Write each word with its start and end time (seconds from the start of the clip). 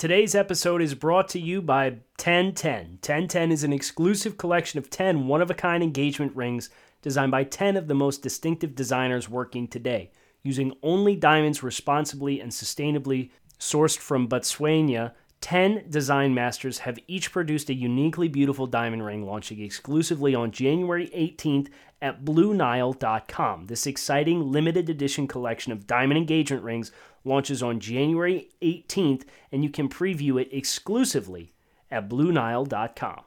Today's 0.00 0.34
episode 0.34 0.80
is 0.80 0.94
brought 0.94 1.28
to 1.28 1.38
you 1.38 1.60
by 1.60 1.90
1010. 1.90 3.00
1010 3.02 3.52
is 3.52 3.64
an 3.64 3.74
exclusive 3.74 4.38
collection 4.38 4.78
of 4.78 4.88
10 4.88 5.26
one 5.26 5.42
of 5.42 5.50
a 5.50 5.54
kind 5.54 5.82
engagement 5.82 6.34
rings 6.34 6.70
designed 7.02 7.30
by 7.30 7.44
10 7.44 7.76
of 7.76 7.86
the 7.86 7.94
most 7.94 8.22
distinctive 8.22 8.74
designers 8.74 9.28
working 9.28 9.68
today, 9.68 10.10
using 10.42 10.72
only 10.82 11.16
diamonds 11.16 11.62
responsibly 11.62 12.40
and 12.40 12.50
sustainably 12.50 13.28
sourced 13.58 13.98
from 13.98 14.26
Botswana. 14.26 15.12
10 15.42 15.90
design 15.90 16.32
masters 16.32 16.78
have 16.78 16.98
each 17.06 17.30
produced 17.30 17.68
a 17.68 17.74
uniquely 17.74 18.26
beautiful 18.26 18.66
diamond 18.66 19.04
ring 19.04 19.26
launching 19.26 19.60
exclusively 19.60 20.34
on 20.34 20.50
January 20.50 21.10
18th 21.14 21.68
at 22.02 22.24
BlueNile.com. 22.24 23.66
This 23.66 23.86
exciting 23.86 24.50
limited 24.50 24.88
edition 24.88 25.26
collection 25.26 25.72
of 25.72 25.86
diamond 25.86 26.18
engagement 26.18 26.62
rings 26.64 26.92
launches 27.24 27.62
on 27.62 27.80
January 27.80 28.48
18th, 28.62 29.24
and 29.52 29.62
you 29.62 29.70
can 29.70 29.88
preview 29.88 30.40
it 30.40 30.48
exclusively 30.52 31.52
at 31.90 32.08
BlueNile.com. 32.08 33.22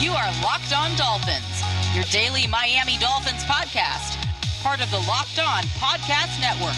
You 0.00 0.12
are 0.12 0.30
Locked 0.42 0.72
On 0.76 0.94
Dolphins, 0.96 1.62
your 1.94 2.04
daily 2.04 2.46
Miami 2.46 2.98
Dolphins 2.98 3.44
podcast, 3.44 4.16
part 4.62 4.82
of 4.82 4.90
the 4.90 4.98
Locked 5.08 5.38
On 5.38 5.62
Podcast 5.78 6.40
Network. 6.40 6.76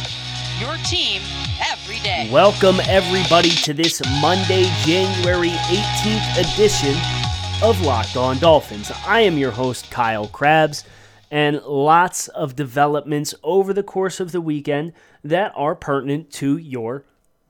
Your 0.59 0.77
team 0.89 1.23
every 1.71 2.01
day. 2.01 2.29
Welcome, 2.33 2.81
everybody, 2.89 3.51
to 3.51 3.75
this 3.75 4.03
Monday, 4.21 4.65
January 4.85 5.51
18th 5.51 6.55
edition 6.55 7.18
of 7.61 7.81
Locked 7.81 8.17
On 8.17 8.39
Dolphins. 8.39 8.93
I 9.05 9.23
am 9.23 9.37
your 9.37 9.51
host, 9.51 9.91
Kyle 9.91 10.29
Crabbs, 10.29 10.85
and 11.29 11.61
lots 11.63 12.29
of 12.29 12.55
developments 12.55 13.35
over 13.43 13.73
the 13.73 13.83
course 13.83 14.21
of 14.21 14.31
the 14.31 14.41
weekend 14.41 14.93
that 15.25 15.53
are 15.57 15.75
pertinent 15.75 16.31
to 16.35 16.57
your 16.57 17.03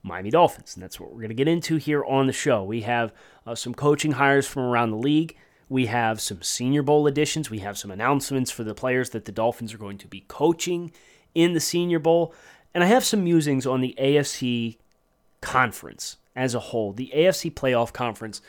Miami 0.02 0.30
Dolphins. 0.30 0.74
And 0.74 0.82
that's 0.82 0.98
what 0.98 1.10
we're 1.10 1.18
going 1.18 1.28
to 1.28 1.34
get 1.34 1.46
into 1.46 1.76
here 1.76 2.02
on 2.06 2.26
the 2.26 2.32
show. 2.32 2.64
We 2.64 2.80
have 2.82 3.12
uh, 3.46 3.54
some 3.54 3.74
coaching 3.74 4.12
hires 4.12 4.46
from 4.46 4.62
around 4.62 4.92
the 4.92 4.96
league. 4.96 5.36
We 5.68 5.86
have 5.86 6.22
some 6.22 6.40
Senior 6.40 6.82
Bowl 6.82 7.06
additions. 7.06 7.50
We 7.50 7.58
have 7.58 7.76
some 7.76 7.90
announcements 7.90 8.50
for 8.50 8.64
the 8.64 8.74
players 8.74 9.10
that 9.10 9.26
the 9.26 9.32
Dolphins 9.32 9.74
are 9.74 9.78
going 9.78 9.98
to 9.98 10.08
be 10.08 10.24
coaching 10.26 10.90
in 11.34 11.52
the 11.52 11.60
Senior 11.60 11.98
Bowl. 11.98 12.32
And 12.72 12.82
I 12.82 12.86
have 12.86 13.04
some 13.04 13.24
musings 13.24 13.66
on 13.66 13.82
the 13.82 13.94
AFC 13.98 14.78
conference 15.42 16.16
as 16.34 16.54
a 16.54 16.60
whole, 16.60 16.94
the 16.94 17.12
AFC 17.14 17.52
playoff 17.52 17.92
conference. 17.92 18.40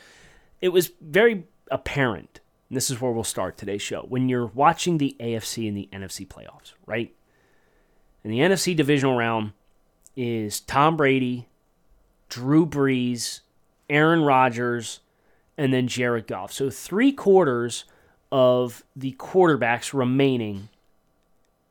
It 0.60 0.70
was 0.70 0.92
very 1.00 1.44
apparent, 1.70 2.40
and 2.68 2.76
this 2.76 2.90
is 2.90 3.00
where 3.00 3.12
we'll 3.12 3.24
start 3.24 3.56
today's 3.56 3.82
show, 3.82 4.04
when 4.08 4.28
you're 4.28 4.46
watching 4.46 4.98
the 4.98 5.16
AFC 5.20 5.68
and 5.68 5.76
the 5.76 5.88
NFC 5.92 6.26
playoffs, 6.26 6.74
right? 6.86 7.14
In 8.22 8.30
the 8.30 8.40
NFC 8.40 8.76
divisional 8.76 9.16
round 9.16 9.52
is 10.16 10.60
Tom 10.60 10.96
Brady, 10.96 11.48
Drew 12.28 12.66
Brees, 12.66 13.40
Aaron 13.88 14.22
Rodgers, 14.22 15.00
and 15.56 15.72
then 15.72 15.88
Jared 15.88 16.26
Goff. 16.26 16.52
So 16.52 16.70
three 16.70 17.12
quarters 17.12 17.84
of 18.30 18.84
the 18.94 19.12
quarterbacks 19.18 19.92
remaining 19.92 20.68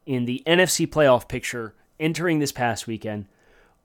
in 0.06 0.26
the 0.26 0.44
NFC 0.46 0.88
playoff 0.88 1.28
picture 1.28 1.76
entering 2.00 2.40
this 2.40 2.52
past 2.52 2.88
weekend 2.88 3.28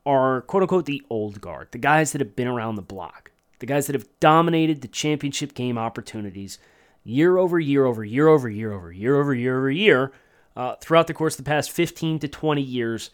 are 0.06 0.42
quote 0.42 0.62
unquote 0.62 0.86
the 0.86 1.02
old 1.10 1.41
guard, 1.41 1.69
the 1.70 1.78
guys 1.78 2.12
that 2.12 2.20
have 2.20 2.34
been 2.34 2.48
around 2.48 2.75
the 2.77 2.82
block, 2.82 3.30
the 3.58 3.66
guys 3.66 3.86
that 3.86 3.94
have 3.94 4.08
dominated 4.20 4.80
the 4.80 4.88
championship 4.88 5.55
game 5.55 5.78
opportunities 5.78 6.58
year 7.05 7.36
over 7.36 7.60
year 7.60 7.84
over 7.84 8.05
year 8.05 8.28
over 8.28 8.48
year 8.48 8.72
over 8.72 8.92
year 8.92 9.20
over 9.20 9.34
year 9.34 9.58
over 9.58 9.70
year 9.70 10.12
uh, 10.56 10.74
throughout 10.77 11.06
the 11.06 11.14
course 11.14 11.38
of 11.38 11.44
the 11.44 11.48
past 11.48 11.70
15 11.70 12.19
to 12.20 12.28
20 12.28 12.62
years 12.62 13.10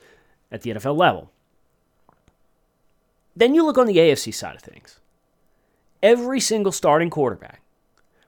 at 0.50 0.62
the 0.62 0.70
NFL 0.70 0.96
level. 0.96 1.30
Then 3.34 3.54
you 3.54 3.64
look 3.64 3.78
on 3.78 3.86
the 3.86 3.96
AFC 3.96 4.34
side 4.34 4.56
of 4.56 4.62
things. 4.62 5.00
Every 6.02 6.40
single 6.40 6.72
starting 6.72 7.10
quarterback 7.10 7.60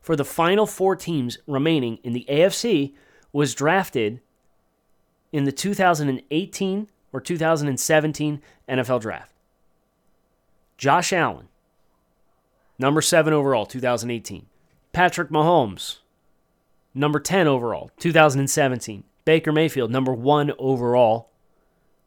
for 0.01 0.17
the 0.17 0.25
final 0.25 0.67
four 0.67 0.97
teams 0.97 1.39
remaining 1.47 1.99
in 2.03 2.13
the 2.13 2.27
AFC 2.29 2.93
was 3.33 3.55
drafted 3.55 4.21
in 5.33 5.45
the 5.45 5.53
2018 5.53 6.89
or 7.13 7.21
2017 7.21 8.43
NFL 8.69 9.01
Draft. 9.01 9.33
Josh 10.77 11.13
Allen, 11.13 11.49
number 12.83 13.01
7 13.01 13.33
overall, 13.33 13.65
2018. 13.65 14.45
Patrick 14.93 15.31
Mahomes, 15.31 15.99
number 16.93 17.19
10 17.19 17.47
overall, 17.47 17.91
2017. 17.99 19.05
Baker 19.25 19.53
Mayfield, 19.53 19.91
number 19.91 20.13
1 20.13 20.53
overall, 20.59 21.31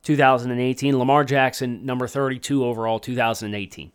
2018. 0.03 0.99
Lamar 0.99 1.23
Jackson, 1.23 1.83
number 1.83 2.07
32 2.07 2.63
overall, 2.63 2.99
2018. 2.99 3.91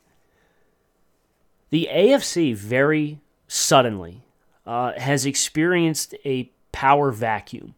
The 1.69 1.89
AFC 1.93 2.57
very 2.57 3.21
suddenly 3.47 4.25
uh, 4.67 4.93
has 4.99 5.27
experienced 5.27 6.15
a 6.25 6.51
power 6.73 7.13
vacuum 7.13 7.75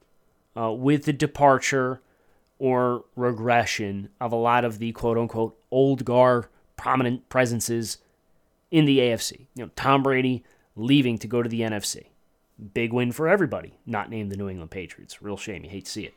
uh, 0.56 0.72
with 0.72 1.04
the 1.04 1.12
departure 1.12 2.00
or 2.58 3.04
regression 3.16 4.08
of 4.20 4.32
a 4.32 4.36
lot 4.36 4.64
of 4.64 4.78
the 4.78 4.92
quote 4.92 5.18
unquote 5.18 5.58
old 5.70 6.04
guard 6.04 6.46
prominent 6.76 7.28
presences 7.28 7.98
in 8.72 8.86
the 8.86 8.98
AFC. 8.98 9.46
You 9.54 9.66
know, 9.66 9.70
Tom 9.76 10.02
Brady 10.02 10.42
leaving 10.74 11.18
to 11.18 11.28
go 11.28 11.42
to 11.42 11.48
the 11.48 11.60
NFC. 11.60 12.06
Big 12.74 12.92
win 12.92 13.12
for 13.12 13.28
everybody, 13.28 13.78
not 13.86 14.10
named 14.10 14.32
the 14.32 14.36
New 14.36 14.48
England 14.48 14.70
Patriots. 14.72 15.22
Real 15.22 15.36
shame. 15.36 15.62
You 15.62 15.70
hate 15.70 15.84
to 15.84 15.90
see 15.90 16.04
it. 16.04 16.14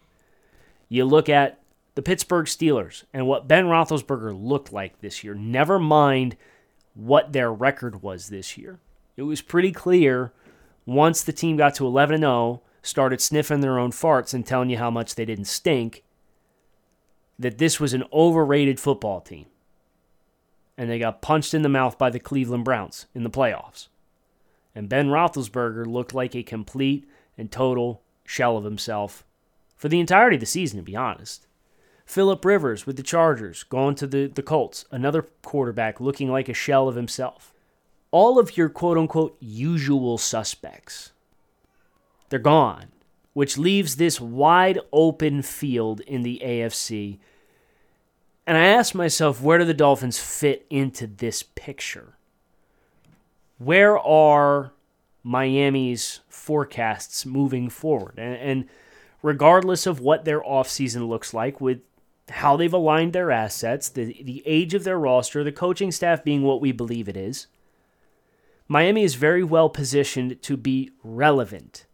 You 0.90 1.06
look 1.06 1.30
at 1.30 1.60
the 1.96 2.02
Pittsburgh 2.02 2.46
Steelers 2.46 3.04
and 3.14 3.28
what 3.28 3.48
Ben 3.48 3.66
Roethlisberger 3.66 4.34
looked 4.42 4.72
like 4.72 5.02
this 5.02 5.24
year. 5.24 5.34
Never 5.34 5.78
mind 5.78 6.38
what 6.94 7.34
their 7.34 7.52
record 7.52 8.02
was 8.02 8.30
this 8.30 8.58
year. 8.58 8.80
It 9.18 9.24
was 9.24 9.42
pretty 9.42 9.72
clear 9.72 10.32
once 10.86 11.24
the 11.24 11.34
team 11.34 11.58
got 11.58 11.76
to 11.76 11.88
11 11.88 12.20
0, 12.20 12.62
started 12.82 13.20
sniffing 13.20 13.62
their 13.62 13.80
own 13.80 13.92
farts 13.92 14.34
and 14.34 14.46
telling 14.46 14.70
you 14.70 14.78
how 14.78 14.92
much 14.92 15.16
they 15.16 15.26
didn't 15.26 15.46
stink, 15.46 16.04
that 17.40 17.58
this 17.58 17.80
was 17.80 17.94
an 17.94 18.04
overrated 18.14 18.80
football 18.80 19.20
team. 19.20 19.48
And 20.78 20.90
they 20.90 21.00
got 21.00 21.22
punched 21.22 21.53
in 21.53 21.62
the 21.62 21.69
mouth 21.69 21.97
by 21.97 22.09
the 22.09 22.19
Cleveland 22.19 22.66
Browns 22.66 23.06
in 23.16 23.24
the 23.24 23.30
playoffs. 23.30 23.88
And 24.74 24.90
Ben 24.90 25.08
Roethlisberger 25.08 25.86
looked 25.86 26.13
like 26.13 26.36
a 26.36 26.44
complete 26.44 27.08
and 27.38 27.52
total 27.52 28.02
shell 28.25 28.58
of 28.58 28.66
himself 28.66 29.24
for 29.75 29.90
the 29.90 30.00
entirety 30.00 30.35
of 30.35 30.40
the 30.41 30.46
season, 30.46 30.80
to 30.80 30.84
be 30.84 30.96
honest. 30.96 31.47
Philip 32.06 32.46
Rivers 32.46 32.85
with 32.85 32.97
the 32.97 33.03
Chargers 33.03 33.64
going 33.64 33.96
to 33.96 34.08
the, 34.08 34.28
the 34.28 34.44
Colts, 34.44 34.85
another 34.91 35.24
quarterback 35.41 36.00
looking 36.00 36.30
like 36.30 36.47
a 36.47 36.53
shell 36.53 36.88
of 36.88 36.96
himself. 36.96 37.53
All 38.12 38.40
of 38.40 38.56
your 38.56 38.69
quote 38.69 38.97
unquote 38.97 39.35
usual 39.40 40.18
suspects, 40.18 41.12
they're 42.30 42.40
gone, 42.40 42.88
which 43.34 43.58
leaves 43.58 43.96
this 43.96 44.22
wide 44.22 44.80
open 44.94 45.41
field 45.41 46.02
in 46.02 46.24
the 46.24 46.41
AFC. 46.44 47.19
And 48.48 48.58
I 48.58 48.66
ask 48.66 48.94
myself, 48.94 49.42
where 49.42 49.58
do 49.58 49.66
the 49.66 49.74
Dolphins 49.74 50.20
fit 50.20 50.66
into 50.70 51.08
this 51.08 51.44
picture? 51.44 52.14
Where 53.58 53.98
are 53.98 54.72
Miami's 55.24 56.20
forecasts 56.28 57.26
moving 57.26 57.70
forward? 57.70 58.16
And, 58.18 58.36
and 58.36 58.70
regardless 59.24 59.88
of 59.88 60.00
what 60.00 60.26
their 60.26 60.42
offseason 60.42 61.08
looks 61.08 61.34
like, 61.34 61.60
with 61.60 61.80
how 62.30 62.56
they've 62.56 62.74
aligned 62.74 63.14
their 63.14 63.32
assets, 63.32 63.90
the, 63.90 64.06
the 64.24 64.44
age 64.46 64.74
of 64.74 64.84
their 64.84 65.00
roster, 65.00 65.44
the 65.44 65.52
coaching 65.52 65.92
staff 65.92 66.24
being 66.24 66.44
what 66.44 66.62
we 66.62 66.72
believe 66.72 67.10
it 67.10 67.18
is, 67.18 67.48
Miami 68.68 69.04
is 69.04 69.16
very 69.16 69.44
well 69.44 69.70
positioned 69.70 70.42
to 70.42 70.58
be 70.58 70.92
relevant. 71.04 71.86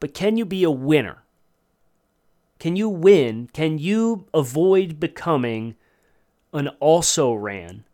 But 0.00 0.14
can 0.14 0.36
you 0.36 0.44
be 0.44 0.64
a 0.64 0.70
winner? 0.70 1.22
Can 2.58 2.76
you 2.76 2.88
win? 2.88 3.48
Can 3.52 3.78
you 3.78 4.26
avoid 4.32 4.98
becoming 4.98 5.76
an 6.52 6.68
also 6.80 7.34
ran 7.34 7.84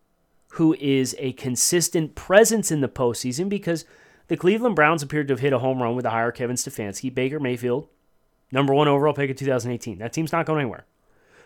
who 0.52 0.74
is 0.74 1.16
a 1.18 1.32
consistent 1.32 2.14
presence 2.14 2.70
in 2.70 2.80
the 2.80 2.88
postseason? 2.88 3.48
Because 3.48 3.84
the 4.28 4.36
Cleveland 4.36 4.76
Browns 4.76 5.02
appeared 5.02 5.28
to 5.28 5.34
have 5.34 5.40
hit 5.40 5.52
a 5.52 5.58
home 5.58 5.82
run 5.82 5.96
with 5.96 6.04
the 6.04 6.10
hire 6.10 6.30
Kevin 6.30 6.56
Stefanski, 6.56 7.12
Baker 7.12 7.40
Mayfield, 7.40 7.88
number 8.52 8.72
one 8.72 8.88
overall 8.88 9.14
pick 9.14 9.30
in 9.30 9.36
2018. 9.36 9.98
That 9.98 10.12
team's 10.12 10.32
not 10.32 10.46
going 10.46 10.60
anywhere. 10.60 10.86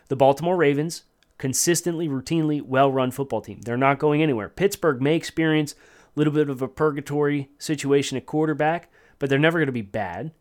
The 0.09 0.17
Baltimore 0.17 0.57
Ravens, 0.57 1.05
consistently, 1.39 2.09
routinely 2.09 2.63
well 2.63 2.93
run 2.93 3.11
football 3.11 3.41
team. 3.41 3.63
They're 3.63 3.77
not 3.77 3.99
going 3.99 4.23
anywhere. 4.23 4.49
Pittsburgh 4.49 5.01
may 5.01 5.17
experience 5.17 5.73
a 5.73 6.19
little 6.19 6.33
bit 6.33 6.49
of 6.49 6.63
a 6.63 6.69
purgatory 6.69 7.51
situation 7.59 8.17
at 8.17 8.27
quarterback, 8.27 8.91
but 9.19 9.31
they're 9.31 9.39
never 9.39 9.59
going 9.59 9.67
to 9.67 9.73
be 9.73 9.83
bad. 9.83 10.33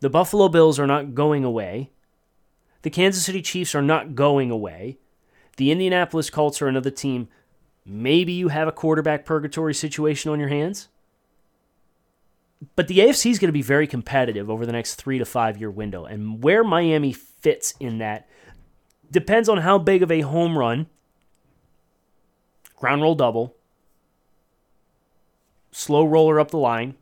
The 0.00 0.10
Buffalo 0.10 0.48
Bills 0.48 0.78
are 0.78 0.86
not 0.86 1.14
going 1.14 1.44
away. 1.44 1.90
The 2.82 2.90
Kansas 2.90 3.24
City 3.24 3.42
Chiefs 3.42 3.74
are 3.74 3.82
not 3.82 4.14
going 4.14 4.50
away. 4.50 4.98
The 5.56 5.70
Indianapolis 5.70 6.30
Colts 6.30 6.60
are 6.60 6.68
another 6.68 6.90
team. 6.90 7.28
Maybe 7.84 8.32
you 8.32 8.48
have 8.48 8.68
a 8.68 8.72
quarterback 8.72 9.24
purgatory 9.24 9.74
situation 9.74 10.30
on 10.30 10.38
your 10.38 10.50
hands. 10.50 10.88
But 12.74 12.88
the 12.88 12.98
AFC 12.98 13.30
is 13.30 13.38
going 13.38 13.48
to 13.48 13.52
be 13.52 13.62
very 13.62 13.86
competitive 13.86 14.50
over 14.50 14.66
the 14.66 14.72
next 14.72 14.94
three 14.94 15.18
to 15.18 15.24
five 15.24 15.58
year 15.58 15.70
window. 15.70 16.04
And 16.04 16.42
where 16.42 16.64
Miami 16.64 17.12
fits 17.12 17.74
in 17.80 17.98
that 17.98 18.28
depends 19.10 19.48
on 19.48 19.58
how 19.58 19.78
big 19.78 20.02
of 20.02 20.10
a 20.10 20.22
home 20.22 20.58
run, 20.58 20.86
ground 22.76 23.02
rule 23.02 23.14
double, 23.14 23.54
slow 25.70 26.04
roller 26.04 26.40
up 26.40 26.50
the 26.50 26.58
line, 26.58 26.94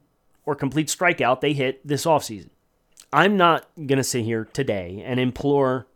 or 0.44 0.54
complete 0.54 0.88
strikeout 0.88 1.40
they 1.40 1.52
hit 1.52 1.86
this 1.86 2.04
offseason. 2.04 2.50
I'm 3.14 3.36
not 3.36 3.68
going 3.76 3.98
to 3.98 4.02
sit 4.02 4.24
here 4.24 4.48
today 4.52 5.00
and 5.06 5.20
implore 5.20 5.86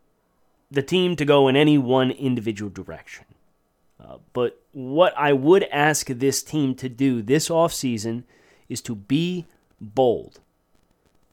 the 0.70 0.84
team 0.84 1.16
to 1.16 1.24
go 1.24 1.48
in 1.48 1.56
any 1.56 1.76
one 1.76 2.12
individual 2.12 2.70
direction. 2.70 3.24
Uh, 4.00 4.18
but 4.32 4.62
what 4.70 5.18
I 5.18 5.32
would 5.32 5.64
ask 5.64 6.06
this 6.06 6.44
team 6.44 6.76
to 6.76 6.88
do 6.88 7.20
this 7.20 7.48
offseason 7.48 8.22
is 8.68 8.80
to 8.82 8.94
be 8.94 9.46
bold. 9.80 10.38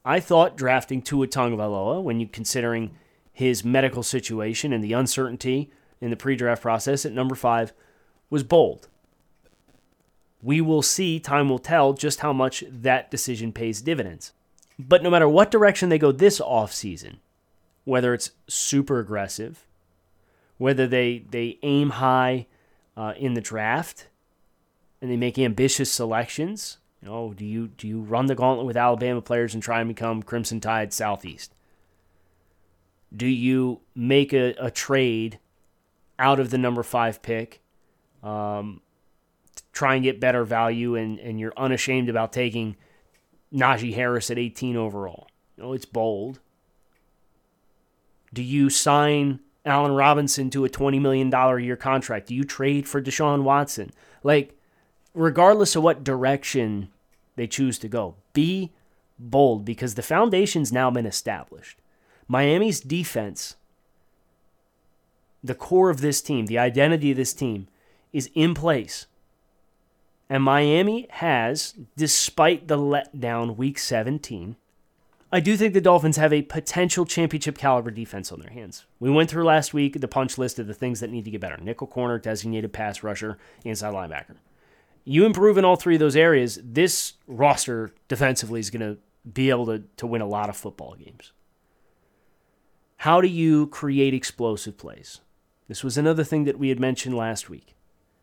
I 0.03 0.19
thought 0.19 0.57
drafting 0.57 1.03
Tua 1.03 1.27
Tagovailoa, 1.27 2.01
when 2.01 2.19
you 2.19 2.27
considering 2.27 2.97
his 3.31 3.63
medical 3.63 4.01
situation 4.01 4.73
and 4.73 4.83
the 4.83 4.93
uncertainty 4.93 5.69
in 6.01 6.09
the 6.09 6.15
pre-draft 6.15 6.63
process 6.63 7.05
at 7.05 7.11
number 7.11 7.35
five, 7.35 7.73
was 8.31 8.41
bold. 8.41 8.87
We 10.41 10.61
will 10.61 10.81
see, 10.81 11.19
time 11.19 11.47
will 11.47 11.59
tell, 11.59 11.93
just 11.93 12.21
how 12.21 12.33
much 12.33 12.63
that 12.67 13.11
decision 13.11 13.51
pays 13.51 13.81
dividends. 13.81 14.33
But 14.77 15.03
no 15.03 15.09
matter 15.09 15.27
what 15.29 15.51
direction 15.51 15.89
they 15.89 15.97
go 15.97 16.11
this 16.11 16.39
offseason, 16.39 17.17
whether 17.85 18.13
it's 18.13 18.31
super 18.47 18.99
aggressive, 18.99 19.65
whether 20.57 20.87
they, 20.87 21.23
they 21.29 21.59
aim 21.63 21.91
high 21.91 22.47
uh, 22.97 23.13
in 23.17 23.33
the 23.33 23.41
draft 23.41 24.07
and 25.01 25.09
they 25.09 25.17
make 25.17 25.37
ambitious 25.37 25.91
selections, 25.91 26.77
you 27.01 27.07
know, 27.07 27.33
do 27.33 27.45
you 27.45 27.67
do 27.67 27.87
you 27.87 28.01
run 28.01 28.25
the 28.25 28.35
gauntlet 28.35 28.65
with 28.65 28.77
Alabama 28.77 29.21
players 29.21 29.53
and 29.53 29.61
try 29.61 29.79
and 29.79 29.87
become 29.87 30.23
Crimson 30.23 30.59
Tide 30.59 30.91
Southeast? 30.91 31.53
Do 33.15 33.27
you 33.27 33.81
make 33.93 34.33
a, 34.33 34.55
a 34.57 34.71
trade 34.71 35.39
out 36.17 36.39
of 36.39 36.49
the 36.49 36.57
number 36.57 36.81
five 36.83 37.21
pick, 37.21 37.61
um, 38.23 38.81
try 39.71 39.95
and 39.95 40.03
get 40.03 40.19
better 40.19 40.43
value, 40.43 40.95
and, 40.95 41.19
and 41.19 41.39
you're 41.39 41.53
unashamed 41.55 42.09
about 42.09 42.33
taking 42.33 42.75
Najee 43.53 43.93
Harris 43.93 44.29
at 44.31 44.37
18 44.37 44.75
overall? 44.75 45.27
You 45.57 45.63
know, 45.63 45.73
it's 45.73 45.85
bold. 45.85 46.39
Do 48.33 48.43
you 48.43 48.69
sign 48.69 49.39
Allen 49.65 49.93
Robinson 49.93 50.49
to 50.51 50.65
a 50.65 50.69
$20 50.69 50.99
million 51.01 51.33
a 51.33 51.57
year 51.59 51.75
contract? 51.77 52.27
Do 52.27 52.35
you 52.35 52.43
trade 52.43 52.87
for 52.87 53.01
Deshaun 53.01 53.43
Watson? 53.43 53.91
Like, 54.23 54.57
regardless 55.13 55.75
of 55.75 55.83
what 55.83 56.03
direction 56.03 56.89
they 57.35 57.47
choose 57.47 57.79
to 57.79 57.87
go, 57.87 58.15
be 58.33 58.71
bold 59.17 59.65
because 59.65 59.95
the 59.95 60.03
foundation's 60.03 60.71
now 60.71 60.91
been 60.91 61.05
established. 61.05 61.79
Miami's 62.27 62.79
defense, 62.79 63.55
the 65.43 65.55
core 65.55 65.89
of 65.89 66.01
this 66.01 66.21
team, 66.21 66.47
the 66.47 66.59
identity 66.59 67.11
of 67.11 67.17
this 67.17 67.33
team, 67.33 67.67
is 68.11 68.29
in 68.33 68.53
place. 68.53 69.07
And 70.29 70.43
Miami 70.43 71.07
has, 71.11 71.75
despite 71.95 72.67
the 72.67 72.77
letdown 72.77 73.57
week 73.57 73.77
17, 73.77 74.55
I 75.31 75.39
do 75.39 75.57
think 75.57 75.73
the 75.73 75.81
Dolphins 75.81 76.17
have 76.17 76.31
a 76.31 76.43
potential 76.43 77.05
championship 77.05 77.57
caliber 77.57 77.91
defense 77.91 78.31
on 78.31 78.39
their 78.39 78.51
hands. 78.51 78.85
We 78.99 79.09
went 79.09 79.29
through 79.29 79.43
last 79.43 79.73
week 79.73 79.99
the 79.99 80.07
punch 80.07 80.37
list 80.37 80.59
of 80.59 80.67
the 80.67 80.73
things 80.73 80.99
that 80.99 81.11
need 81.11 81.25
to 81.25 81.31
get 81.31 81.41
better 81.41 81.57
nickel 81.57 81.87
corner, 81.87 82.17
designated 82.17 82.73
pass 82.73 83.03
rusher, 83.03 83.37
inside 83.63 83.93
linebacker. 83.93 84.37
You 85.03 85.25
improve 85.25 85.57
in 85.57 85.65
all 85.65 85.75
three 85.75 85.95
of 85.95 85.99
those 85.99 86.15
areas, 86.15 86.59
this 86.63 87.13
roster 87.27 87.91
defensively 88.07 88.59
is 88.59 88.71
going 88.71 88.95
to 88.95 88.97
be 89.31 89.49
able 89.49 89.65
to, 89.67 89.83
to 89.97 90.07
win 90.07 90.21
a 90.21 90.27
lot 90.27 90.49
of 90.49 90.57
football 90.57 90.95
games. 90.95 91.31
How 92.97 93.21
do 93.21 93.27
you 93.27 93.67
create 93.67 94.13
explosive 94.13 94.77
plays? 94.77 95.19
This 95.67 95.83
was 95.83 95.97
another 95.97 96.23
thing 96.23 96.45
that 96.45 96.57
we 96.57 96.69
had 96.69 96.79
mentioned 96.79 97.15
last 97.15 97.49
week. 97.49 97.74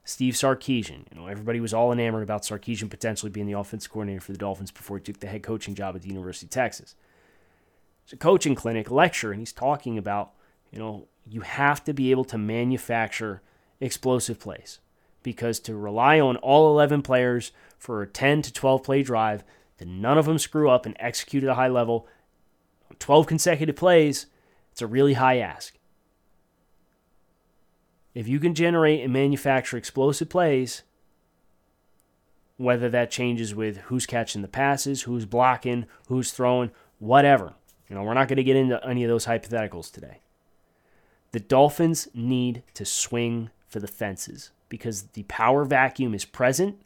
Steve 0.04 0.34
Sarkisian, 0.34 1.04
you 1.10 1.20
know, 1.20 1.28
everybody 1.28 1.60
was 1.60 1.72
all 1.72 1.92
enamored 1.92 2.24
about 2.24 2.42
Sarkisian 2.42 2.90
potentially 2.90 3.30
being 3.30 3.46
the 3.46 3.58
offensive 3.58 3.92
coordinator 3.92 4.20
for 4.20 4.32
the 4.32 4.38
Dolphins 4.38 4.72
before 4.72 4.98
he 4.98 5.04
took 5.04 5.20
the 5.20 5.28
head 5.28 5.42
coaching 5.42 5.74
job 5.74 5.94
at 5.94 6.02
the 6.02 6.08
University 6.08 6.46
of 6.46 6.50
Texas. 6.50 6.96
It's 8.04 8.12
a 8.12 8.16
coaching 8.16 8.56
clinic 8.56 8.90
lecture, 8.90 9.30
and 9.30 9.40
he's 9.40 9.52
talking 9.52 9.96
about, 9.96 10.32
you 10.72 10.78
know, 10.80 11.06
you 11.24 11.42
have 11.42 11.84
to 11.84 11.92
be 11.92 12.10
able 12.10 12.24
to 12.24 12.38
manufacture 12.38 13.42
explosive 13.80 14.40
plays 14.40 14.80
because 15.22 15.60
to 15.60 15.76
rely 15.76 16.18
on 16.18 16.36
all 16.38 16.68
11 16.70 17.02
players 17.02 17.52
for 17.78 18.02
a 18.02 18.06
10 18.06 18.42
to 18.42 18.52
12 18.52 18.82
play 18.82 19.04
drive, 19.04 19.44
that 19.78 19.86
none 19.86 20.18
of 20.18 20.26
them 20.26 20.38
screw 20.38 20.68
up 20.68 20.84
and 20.84 20.96
execute 20.98 21.44
at 21.44 21.50
a 21.50 21.54
high 21.54 21.68
level, 21.68 22.08
12 22.98 23.28
consecutive 23.28 23.76
plays, 23.76 24.26
it's 24.72 24.82
a 24.82 24.86
really 24.86 25.14
high 25.14 25.38
ask. 25.38 25.78
If 28.14 28.28
you 28.28 28.38
can 28.38 28.54
generate 28.54 29.02
and 29.02 29.12
manufacture 29.12 29.76
explosive 29.76 30.28
plays, 30.28 30.82
whether 32.56 32.88
that 32.90 33.10
changes 33.10 33.54
with 33.54 33.78
who's 33.78 34.06
catching 34.06 34.42
the 34.42 34.48
passes, 34.48 35.02
who's 35.02 35.24
blocking, 35.24 35.86
who's 36.08 36.30
throwing, 36.30 36.70
whatever. 36.98 37.54
You 37.88 37.96
know, 37.96 38.02
we're 38.02 38.14
not 38.14 38.28
going 38.28 38.36
to 38.36 38.44
get 38.44 38.56
into 38.56 38.84
any 38.86 39.02
of 39.04 39.08
those 39.08 39.26
hypotheticals 39.26 39.90
today. 39.90 40.20
The 41.32 41.40
Dolphins 41.40 42.08
need 42.14 42.62
to 42.74 42.84
swing 42.84 43.50
for 43.66 43.80
the 43.80 43.88
fences 43.88 44.50
because 44.68 45.02
the 45.08 45.24
power 45.24 45.64
vacuum 45.64 46.14
is 46.14 46.24
present. 46.24 46.80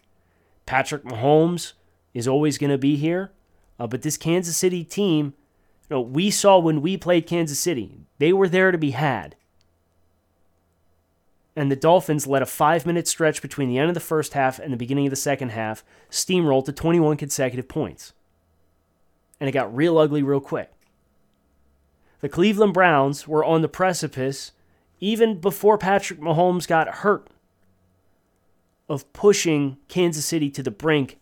Patrick 0.64 1.02
Mahomes 1.04 1.72
is 2.14 2.26
always 2.26 2.56
going 2.58 2.70
to 2.70 2.78
be 2.78 2.96
here. 2.96 3.32
Uh, 3.78 3.86
but 3.86 4.02
this 4.02 4.16
Kansas 4.16 4.56
City 4.56 4.84
team, 4.84 5.34
you 5.88 5.96
know, 5.96 6.00
we 6.00 6.30
saw 6.30 6.58
when 6.58 6.80
we 6.80 6.96
played 6.96 7.26
Kansas 7.26 7.58
City, 7.58 7.92
they 8.18 8.32
were 8.32 8.48
there 8.48 8.70
to 8.70 8.78
be 8.78 8.92
had 8.92 9.36
and 11.56 11.72
the 11.72 11.76
Dolphins 11.76 12.26
led 12.26 12.42
a 12.42 12.46
five 12.46 12.84
minute 12.84 13.08
stretch 13.08 13.40
between 13.40 13.70
the 13.70 13.78
end 13.78 13.88
of 13.88 13.94
the 13.94 14.00
first 14.00 14.34
half 14.34 14.58
and 14.58 14.72
the 14.72 14.76
beginning 14.76 15.06
of 15.06 15.10
the 15.10 15.16
second 15.16 15.48
half 15.48 15.82
steamroll 16.10 16.64
to 16.66 16.72
21 16.72 17.16
consecutive 17.16 17.66
points. 17.66 18.12
And 19.40 19.48
it 19.48 19.52
got 19.52 19.74
real 19.74 19.96
ugly 19.96 20.22
real 20.22 20.40
quick. 20.40 20.70
The 22.20 22.28
Cleveland 22.28 22.74
Browns 22.74 23.26
were 23.26 23.44
on 23.44 23.62
the 23.62 23.68
precipice, 23.68 24.52
even 25.00 25.40
before 25.40 25.78
Patrick 25.78 26.20
Mahomes 26.20 26.68
got 26.68 26.96
hurt, 26.96 27.28
of 28.88 29.10
pushing 29.12 29.78
Kansas 29.88 30.24
City 30.24 30.50
to 30.50 30.62
the 30.62 30.70
brink 30.70 31.18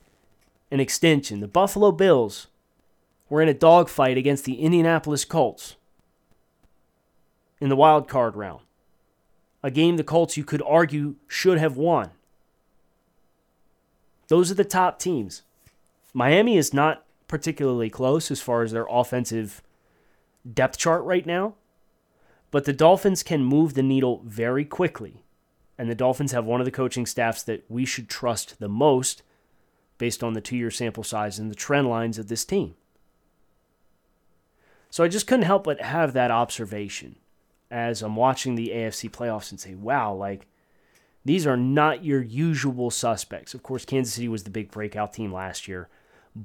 and 0.70 0.80
extension. 0.80 1.40
The 1.40 1.48
Buffalo 1.48 1.92
Bills 1.92 2.48
were 3.28 3.40
in 3.40 3.48
a 3.48 3.54
dogfight 3.54 4.18
against 4.18 4.44
the 4.44 4.60
Indianapolis 4.60 5.24
Colts 5.24 5.76
in 7.60 7.68
the 7.68 7.76
wild 7.76 8.08
card 8.08 8.36
round 8.36 8.60
a 9.64 9.70
game 9.70 9.96
the 9.96 10.04
Colts 10.04 10.36
you 10.36 10.44
could 10.44 10.62
argue 10.66 11.14
should 11.26 11.56
have 11.56 11.78
won. 11.78 12.10
Those 14.28 14.50
are 14.50 14.54
the 14.54 14.62
top 14.62 14.98
teams. 14.98 15.40
Miami 16.12 16.58
is 16.58 16.74
not 16.74 17.06
particularly 17.28 17.88
close 17.88 18.30
as 18.30 18.42
far 18.42 18.62
as 18.62 18.72
their 18.72 18.86
offensive 18.90 19.62
depth 20.52 20.76
chart 20.76 21.02
right 21.04 21.24
now, 21.24 21.54
but 22.50 22.66
the 22.66 22.74
Dolphins 22.74 23.22
can 23.22 23.42
move 23.42 23.72
the 23.72 23.82
needle 23.82 24.20
very 24.26 24.66
quickly. 24.66 25.24
And 25.78 25.88
the 25.88 25.94
Dolphins 25.94 26.32
have 26.32 26.44
one 26.44 26.60
of 26.60 26.66
the 26.66 26.70
coaching 26.70 27.06
staffs 27.06 27.42
that 27.44 27.64
we 27.70 27.86
should 27.86 28.10
trust 28.10 28.60
the 28.60 28.68
most 28.68 29.22
based 29.96 30.22
on 30.22 30.34
the 30.34 30.42
two 30.42 30.58
year 30.58 30.70
sample 30.70 31.02
size 31.02 31.38
and 31.38 31.50
the 31.50 31.54
trend 31.54 31.88
lines 31.88 32.18
of 32.18 32.28
this 32.28 32.44
team. 32.44 32.74
So 34.90 35.02
I 35.02 35.08
just 35.08 35.26
couldn't 35.26 35.46
help 35.46 35.64
but 35.64 35.80
have 35.80 36.12
that 36.12 36.30
observation 36.30 37.16
as 37.70 38.02
I'm 38.02 38.16
watching 38.16 38.54
the 38.54 38.68
AFC 38.68 39.10
playoffs 39.10 39.50
and 39.50 39.60
say, 39.60 39.74
wow, 39.74 40.12
like 40.12 40.46
these 41.24 41.46
are 41.46 41.56
not 41.56 42.04
your 42.04 42.22
usual 42.22 42.90
suspects. 42.90 43.54
Of 43.54 43.62
course, 43.62 43.84
Kansas 43.84 44.14
City 44.14 44.28
was 44.28 44.44
the 44.44 44.50
big 44.50 44.70
breakout 44.70 45.12
team 45.12 45.32
last 45.32 45.66
year. 45.66 45.88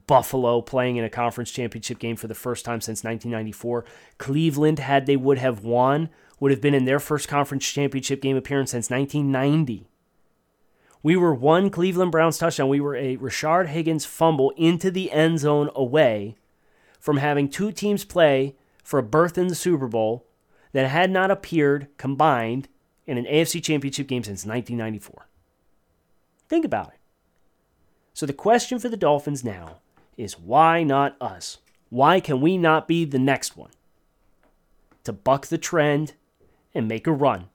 Buffalo 0.08 0.62
playing 0.62 0.98
in 0.98 1.04
a 1.04 1.10
conference 1.10 1.52
championship 1.52 2.00
game 2.00 2.16
for 2.16 2.28
the 2.28 2.36
first 2.36 2.64
time 2.64 2.80
since 2.80 3.04
1994. 3.04 3.86
Cleveland, 4.18 4.80
had 4.80 5.06
they 5.06 5.18
would 5.18 5.40
have 5.40 5.64
won, 5.64 6.10
would 6.40 6.52
have 6.52 6.62
been 6.62 6.76
in 6.76 6.86
their 6.86 7.00
first 7.00 7.28
conference 7.28 7.70
championship 7.70 8.22
game 8.22 8.38
appearance 8.38 8.72
since 8.72 8.90
1990. 8.90 9.88
We 11.02 11.16
were 11.16 11.34
one 11.34 11.70
Cleveland 11.70 12.12
Browns 12.12 12.38
touchdown. 12.38 12.70
We 12.70 12.82
were 12.82 12.96
a 12.96 13.18
Rashard 13.18 13.68
Higgins 13.68 14.06
fumble 14.06 14.52
into 14.52 14.92
the 14.92 15.12
end 15.12 15.40
zone 15.40 15.70
away 15.74 16.36
from 17.00 17.18
having 17.18 17.50
two 17.50 17.72
teams 17.72 18.04
play 18.04 18.56
for 18.84 19.00
a 19.00 19.04
berth 19.04 19.38
in 19.38 19.48
the 19.48 19.56
Super 19.56 19.88
Bowl 19.88 20.26
that 20.72 20.88
had 20.88 21.12
not 21.12 21.32
appeared 21.32 21.88
combined 21.98 22.68
in 23.08 23.18
an 23.18 23.26
AFC 23.26 23.64
championship 23.64 24.08
game 24.08 24.24
since 24.24 24.46
1994. 24.46 25.28
Think 26.48 26.66
about 26.66 26.90
it. 26.90 27.00
So 28.14 28.26
the 28.26 28.34
question 28.34 28.80
for 28.80 28.90
the 28.90 28.98
Dolphins 28.98 29.44
now 29.44 29.78
is 30.18 30.38
why 30.38 30.84
not 30.84 31.16
us? 31.22 31.60
Why 31.90 32.20
can 32.20 32.42
we 32.42 32.58
not 32.58 32.88
be 32.88 33.06
the 33.06 33.20
next 33.20 33.56
one? 33.56 33.72
To 35.06 35.14
buck 35.14 35.48
the 35.48 35.58
trend 35.58 36.14
and 36.74 36.88
make 36.88 37.08
a 37.08 37.12
run. 37.12 37.50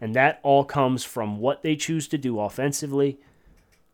And 0.00 0.14
that 0.14 0.40
all 0.42 0.64
comes 0.64 1.02
from 1.02 1.38
what 1.38 1.62
they 1.62 1.74
choose 1.74 2.06
to 2.08 2.18
do 2.18 2.38
offensively, 2.38 3.18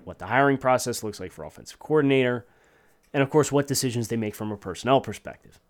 what 0.04 0.18
the 0.18 0.26
hiring 0.26 0.58
process 0.58 1.02
looks 1.02 1.20
like 1.20 1.32
for 1.32 1.44
offensive 1.44 1.78
coordinator, 1.78 2.44
and 3.14 3.22
of 3.22 3.30
course, 3.30 3.52
what 3.52 3.66
decisions 3.66 4.08
they 4.08 4.16
make 4.16 4.34
from 4.34 4.50
a 4.50 4.56
personnel 4.56 5.00
perspective. 5.00 5.60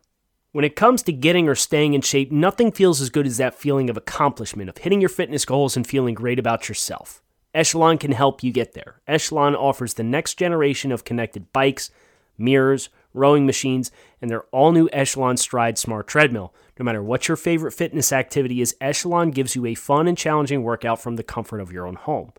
When 0.53 0.67
it 0.67 0.77
comes 0.77 1.03
to 1.05 1.13
getting 1.13 1.49
or 1.49 1.55
staying 1.55 1.95
in 1.95 2.03
shape, 2.03 2.31
nothing 2.31 2.73
feels 2.73 3.01
as 3.01 3.09
good 3.09 3.27
as 3.27 3.39
that 3.39 3.55
feeling 3.55 3.89
of 3.89 3.97
accomplishment, 3.97 4.69
of 4.69 4.77
hitting 4.77 5.01
your 5.01 5.09
fitness 5.09 5.47
goals 5.47 5.79
and 5.79 5.87
feeling 5.87 6.15
great 6.15 6.39
about 6.39 6.69
yourself. 6.69 7.23
Echelon 7.55 7.97
can 7.97 8.13
help 8.13 8.43
you 8.43 8.53
get 8.53 8.75
there. 8.75 9.01
Echelon 9.09 9.57
offers 9.57 9.95
the 9.95 10.03
next 10.03 10.35
generation 10.35 10.93
of 10.93 11.05
connected 11.05 11.51
bikes, 11.55 11.91
mirrors, 12.37 12.91
rowing 13.15 13.47
machines, 13.47 13.91
and 14.21 14.31
their 14.31 14.43
all 14.53 14.73
new 14.73 14.91
Echelon 14.93 15.39
Stride 15.39 15.79
Smart 15.79 16.07
Treadmill. 16.07 16.53
No 16.79 16.85
matter 16.85 17.03
what 17.03 17.29
your 17.29 17.37
favorite 17.39 17.73
fitness 17.73 18.13
activity 18.13 18.61
is, 18.61 18.77
Echelon 18.79 19.31
gives 19.31 19.57
you 19.57 19.65
a 19.65 19.75
fun 19.75 20.07
and 20.07 20.19
challenging 20.19 20.63
workout 20.63 21.01
from 21.01 21.17
the 21.17 21.23
comfort 21.23 21.61
of 21.61 21.73
your 21.73 21.87
own 21.87 21.95
home. 21.95 22.35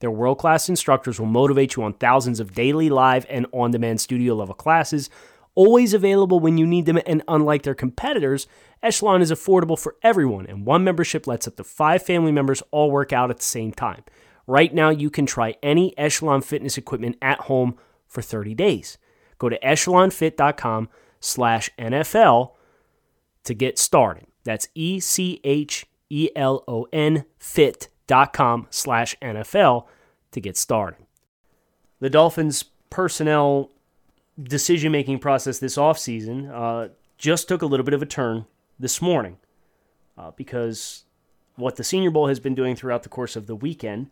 Their 0.00 0.10
world 0.10 0.36
class 0.36 0.68
instructors 0.68 1.18
will 1.18 1.26
motivate 1.26 1.76
you 1.76 1.82
on 1.82 1.94
thousands 1.94 2.40
of 2.40 2.52
daily, 2.52 2.90
live, 2.90 3.24
and 3.30 3.46
on 3.52 3.70
demand 3.70 4.02
studio 4.02 4.34
level 4.34 4.54
classes 4.54 5.08
always 5.54 5.94
available 5.94 6.40
when 6.40 6.58
you 6.58 6.66
need 6.66 6.86
them, 6.86 6.98
and 7.06 7.22
unlike 7.28 7.62
their 7.62 7.74
competitors, 7.74 8.46
Echelon 8.82 9.22
is 9.22 9.30
affordable 9.30 9.78
for 9.78 9.96
everyone, 10.02 10.46
and 10.46 10.66
one 10.66 10.84
membership 10.84 11.26
lets 11.26 11.48
up 11.48 11.56
to 11.56 11.64
five 11.64 12.02
family 12.02 12.32
members 12.32 12.62
all 12.70 12.90
work 12.90 13.12
out 13.12 13.30
at 13.30 13.38
the 13.38 13.44
same 13.44 13.72
time. 13.72 14.04
Right 14.46 14.74
now, 14.74 14.90
you 14.90 15.10
can 15.10 15.26
try 15.26 15.56
any 15.62 15.96
Echelon 15.98 16.42
fitness 16.42 16.76
equipment 16.76 17.16
at 17.22 17.40
home 17.40 17.76
for 18.06 18.20
30 18.22 18.54
days. 18.54 18.98
Go 19.38 19.48
to 19.48 19.58
echelonfit.com 19.60 20.88
slash 21.20 21.70
NFL 21.78 22.52
to 23.44 23.54
get 23.54 23.78
started. 23.78 24.26
That's 24.44 24.68
E-C-H-E-L-O-N 24.74 25.24
fit.com 27.38 28.66
slash 28.70 29.16
NFL 29.22 29.86
to 30.32 30.40
get 30.40 30.56
started. 30.56 31.06
The 32.00 32.10
Dolphins 32.10 32.64
personnel 32.90 33.70
decision 34.42 34.92
making 34.92 35.18
process 35.18 35.58
this 35.58 35.76
offseason 35.76 36.50
uh, 36.52 36.88
just 37.18 37.48
took 37.48 37.62
a 37.62 37.66
little 37.66 37.84
bit 37.84 37.94
of 37.94 38.02
a 38.02 38.06
turn 38.06 38.46
this 38.78 39.00
morning 39.00 39.38
uh, 40.18 40.32
because 40.32 41.04
what 41.56 41.76
the 41.76 41.84
Senior 41.84 42.10
Bowl 42.10 42.26
has 42.26 42.40
been 42.40 42.54
doing 42.54 42.74
throughout 42.74 43.04
the 43.04 43.08
course 43.08 43.36
of 43.36 43.46
the 43.46 43.54
weekend 43.54 44.10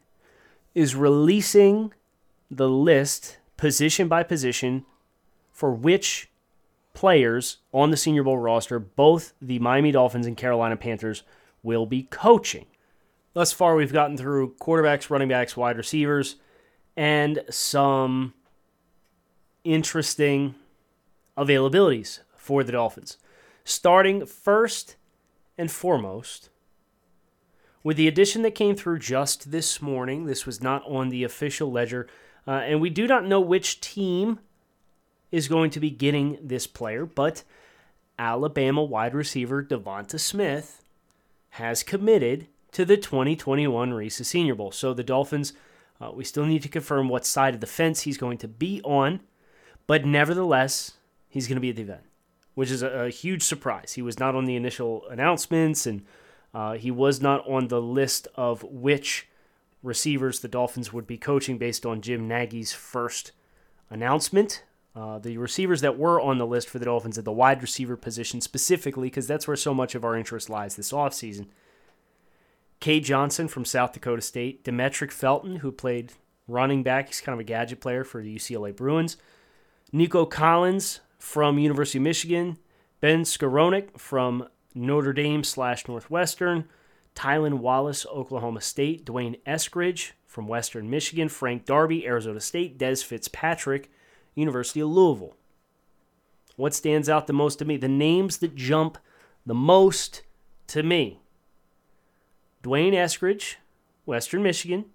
is 0.75 0.95
releasing 0.95 1.93
the 2.51 2.69
list 2.69 3.39
position 3.57 4.09
by 4.09 4.23
position 4.23 4.85
for 5.51 5.73
which 5.73 6.31
players 6.95 7.59
on 7.73 7.91
the 7.91 7.97
Senior 7.97 8.23
Bowl 8.23 8.39
roster 8.39 8.79
both 8.79 9.33
the 9.41 9.59
Miami 9.59 9.93
Dolphins 9.93 10.27
and 10.27 10.37
Carolina 10.37 10.77
Panthers 10.77 11.23
will 11.63 11.87
be 11.87 12.05
coaching. 12.05 12.67
Thus 13.35 13.53
far, 13.53 13.75
we've 13.75 13.93
gotten 13.93 14.17
through 14.17 14.55
quarterbacks, 14.61 15.09
running 15.09 15.29
backs, 15.29 15.57
wide 15.57 15.79
receivers, 15.79 16.37
and 16.97 17.43
some 17.49 18.35
interesting 19.65 20.55
availabilities 21.37 22.21
for 22.37 22.63
the 22.65 22.73
Dolphins. 22.73 23.19
Starting 23.65 24.27
first 24.27 24.97
and 25.57 25.71
foremost, 25.71 26.51
with 27.85 27.97
the 27.97 28.09
addition 28.09 28.43
that 28.43 28.55
came 28.55 28.77
through 28.77 28.99
just 28.99 29.51
this 29.51 29.83
morning, 29.83 30.27
this 30.27 30.47
was 30.47 30.63
not 30.63 30.83
on 30.87 31.09
the 31.09 31.25
official 31.25 31.71
ledger, 31.71 32.07
uh, 32.47 32.51
and 32.51 32.81
we 32.81 32.91
do 32.91 33.07
not 33.07 33.27
know 33.27 33.41
which 33.41 33.81
team 33.81 34.39
is 35.31 35.49
going 35.49 35.71
to 35.71 35.81
be 35.81 35.91
getting 35.91 36.39
this 36.43 36.67
player, 36.67 37.07
but 37.07 37.43
Alabama 38.19 38.85
wide 38.85 39.15
receiver 39.15 39.63
Devonta 39.65 40.21
Smith 40.21 40.83
has 41.51 41.83
committed 41.83 42.47
to 42.73 42.85
the 42.85 42.97
2021 42.97 43.93
Reese 43.93 44.17
Senior 44.27 44.55
Bowl. 44.55 44.71
So 44.71 44.95
the 44.95 45.03
Dolphins, 45.03 45.53
uh, 46.01 46.11
we 46.13 46.25
still 46.25 46.47
need 46.47 46.63
to 46.63 46.69
confirm 46.69 47.09
what 47.09 47.27
side 47.27 47.55
of 47.55 47.61
the 47.61 47.67
fence 47.67 48.03
he's 48.03 48.19
going 48.19 48.39
to 48.39 48.49
be 48.49 48.81
on. 48.85 49.21
But 49.87 50.05
nevertheless, 50.05 50.93
he's 51.29 51.49
going 51.49 51.57
to 51.57 51.61
be 51.61 51.71
at 51.71 51.77
the 51.77 51.83
event, 51.83 52.05
which 52.55 52.71
is 52.71 52.83
a, 52.83 52.89
a, 52.89 53.11
huge 53.11 53.43
surprise. 53.43 53.95
He 53.95 54.03
was 54.03 54.19
not 54.19 54.35
on 54.35 54.45
the 54.45 54.57
initial 54.57 55.09
announcements, 55.09 55.87
and 55.87 56.05
uh, 56.55 56.75
he 56.75 56.91
was 56.91 57.21
not 57.21 57.47
on 57.49 57.69
the 57.69 57.81
list 57.81 58.29
of 58.35 58.63
which 58.63 59.29
receivers 59.83 60.41
the 60.41 60.49
Dolphins 60.49 60.93
would 60.93 61.07
be 61.07 61.19
coaching 61.19 61.59
based 61.59 61.85
on 61.85 62.01
Jim 62.01 62.29
Nagy's 62.29 62.73
first 62.73 63.33
announcement. 63.91 64.63
Uh, 64.95 65.19
the 65.19 65.39
receivers 65.39 65.81
that 65.81 65.99
were 65.99 66.21
on 66.21 66.39
the 66.39 66.47
list 66.47 66.69
for 66.69 66.79
the 66.79 66.85
Dolphins 66.85 67.17
at 67.17 67.25
the 67.25 67.33
wide 67.33 67.63
receiver 67.63 67.97
position 67.97 68.41
specifically, 68.41 69.09
because 69.09 69.27
that's 69.27 69.49
where 69.49 69.57
so 69.57 69.73
much 69.73 69.95
of 69.95 70.05
our 70.05 70.17
interest 70.17 70.51
lies 70.51 70.77
this 70.77 70.93
offseason. 70.93 71.47
Cade 72.79 73.05
Johnson 73.05 73.49
from 73.49 73.65
South 73.65 73.93
Dakota 73.93 74.21
State, 74.21 74.65
Demetric 74.65 75.13
Felton, 75.13 75.57
who 75.57 75.73
played 75.73 76.13
running 76.49 76.83
back. 76.83 77.09
He's 77.09 77.21
kind 77.21 77.33
of 77.33 77.41
a 77.41 77.45
gadget 77.45 77.81
player 77.81 78.05
for 78.05 78.23
the 78.23 78.35
UCLA 78.35 78.75
Bruins. 78.75 79.17
Nico 79.95 80.25
Collins 80.25 81.01
from 81.19 81.59
University 81.59 81.99
of 81.99 82.05
Michigan, 82.05 82.57
Ben 83.01 83.25
Skowronek 83.25 83.99
from 83.99 84.49
Notre 84.75 85.13
Dame 85.13 85.45
slash 85.45 85.87
Northwestern, 85.87 86.65
Tylan 87.15 87.59
Wallace, 87.59 88.07
Oklahoma 88.07 88.63
State, 88.63 89.05
D'Wayne 89.05 89.37
Eskridge 89.47 90.13
from 90.27 90.49
Western 90.49 90.89
Michigan, 90.89 91.29
Frank 91.29 91.67
Darby, 91.67 92.07
Arizona 92.07 92.41
State, 92.41 92.79
Dez 92.79 93.05
Fitzpatrick, 93.05 93.91
University 94.35 94.81
of 94.81 94.89
Louisville. 94.89 95.37
What 96.57 96.73
stands 96.73 97.11
out 97.11 97.27
the 97.27 97.35
most 97.35 97.59
to 97.59 97.67
me? 97.67 97.77
The 97.77 97.87
names 97.87 98.39
that 98.39 98.57
jump 98.57 98.97
the 99.45 99.55
most 99.55 100.23
to 100.69 100.83
me. 100.83 101.21
D'Wayne 102.63 102.95
Eskridge, 102.95 103.57
Western 104.07 104.43
Michigan, 104.43 104.87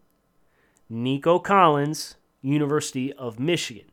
Nico 0.90 1.38
Collins, 1.38 2.16
University 2.42 3.14
of 3.14 3.40
Michigan. 3.40 3.92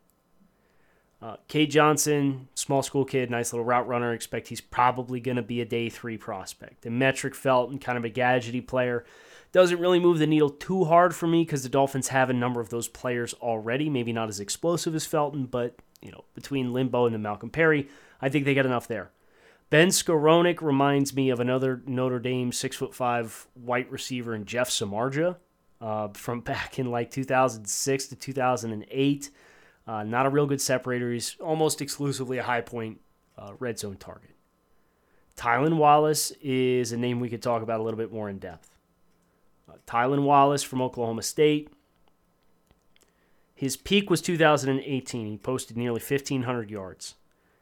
Uh, 1.25 1.37
Cade 1.47 1.71
Johnson, 1.71 2.47
small 2.53 2.83
school 2.83 3.03
kid, 3.03 3.31
nice 3.31 3.51
little 3.51 3.65
route 3.65 3.87
runner. 3.87 4.13
Expect 4.13 4.47
he's 4.47 4.61
probably 4.61 5.19
going 5.19 5.37
to 5.37 5.41
be 5.41 5.59
a 5.59 5.65
day 5.65 5.89
three 5.89 6.17
prospect. 6.19 6.83
Demetric 6.83 7.33
Felton, 7.33 7.79
kind 7.79 7.97
of 7.97 8.05
a 8.05 8.11
gadgety 8.11 8.65
player. 8.65 9.03
Doesn't 9.51 9.79
really 9.79 9.99
move 9.99 10.19
the 10.19 10.27
needle 10.27 10.51
too 10.51 10.83
hard 10.83 11.15
for 11.15 11.25
me 11.25 11.43
because 11.43 11.63
the 11.63 11.69
Dolphins 11.69 12.09
have 12.09 12.29
a 12.29 12.33
number 12.33 12.61
of 12.61 12.69
those 12.69 12.87
players 12.87 13.33
already. 13.41 13.89
Maybe 13.89 14.13
not 14.13 14.29
as 14.29 14.39
explosive 14.39 14.93
as 14.93 15.07
Felton, 15.07 15.47
but 15.47 15.75
you 15.99 16.11
know 16.11 16.25
between 16.35 16.73
Limbo 16.73 17.07
and 17.07 17.15
the 17.15 17.19
Malcolm 17.19 17.49
Perry, 17.49 17.89
I 18.21 18.29
think 18.29 18.45
they 18.45 18.53
got 18.53 18.67
enough 18.67 18.87
there. 18.87 19.09
Ben 19.71 19.87
Skowronek 19.87 20.61
reminds 20.61 21.15
me 21.15 21.31
of 21.31 21.39
another 21.39 21.81
Notre 21.87 22.19
Dame 22.19 22.51
six 22.51 22.75
foot 22.75 22.93
five 22.93 23.47
wide 23.55 23.91
receiver 23.91 24.35
in 24.35 24.45
Jeff 24.45 24.69
Samardzija 24.69 25.37
uh, 25.81 26.09
from 26.09 26.41
back 26.41 26.77
in 26.77 26.91
like 26.91 27.09
2006 27.09 28.07
to 28.09 28.15
2008. 28.15 29.31
Uh, 29.87 30.03
not 30.03 30.25
a 30.25 30.29
real 30.29 30.47
good 30.47 30.61
separator. 30.61 31.11
He's 31.11 31.35
almost 31.39 31.81
exclusively 31.81 32.37
a 32.37 32.43
high 32.43 32.61
point 32.61 33.01
uh, 33.37 33.53
red 33.59 33.77
zone 33.77 33.97
target. 33.97 34.31
Tylan 35.37 35.77
Wallace 35.77 36.31
is 36.41 36.91
a 36.91 36.97
name 36.97 37.19
we 37.19 37.29
could 37.29 37.41
talk 37.41 37.61
about 37.61 37.79
a 37.79 37.83
little 37.83 37.97
bit 37.97 38.11
more 38.11 38.29
in 38.29 38.39
depth. 38.39 38.71
Uh, 39.69 39.73
Tylan 39.85 40.23
Wallace 40.23 40.63
from 40.63 40.81
Oklahoma 40.81 41.21
State. 41.21 41.69
His 43.53 43.77
peak 43.77 44.09
was 44.09 44.21
2018. 44.21 45.27
He 45.27 45.37
posted 45.37 45.77
nearly 45.77 46.01
1,500 46.01 46.69
yards. 46.69 47.15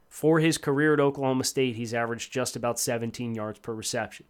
For 0.08 0.40
his 0.40 0.58
career 0.58 0.94
at 0.94 1.00
Oklahoma 1.00 1.44
State, 1.44 1.76
he's 1.76 1.94
averaged 1.94 2.32
just 2.32 2.56
about 2.56 2.80
17 2.80 3.34
yards 3.34 3.60
per 3.60 3.74
reception. 3.74 4.28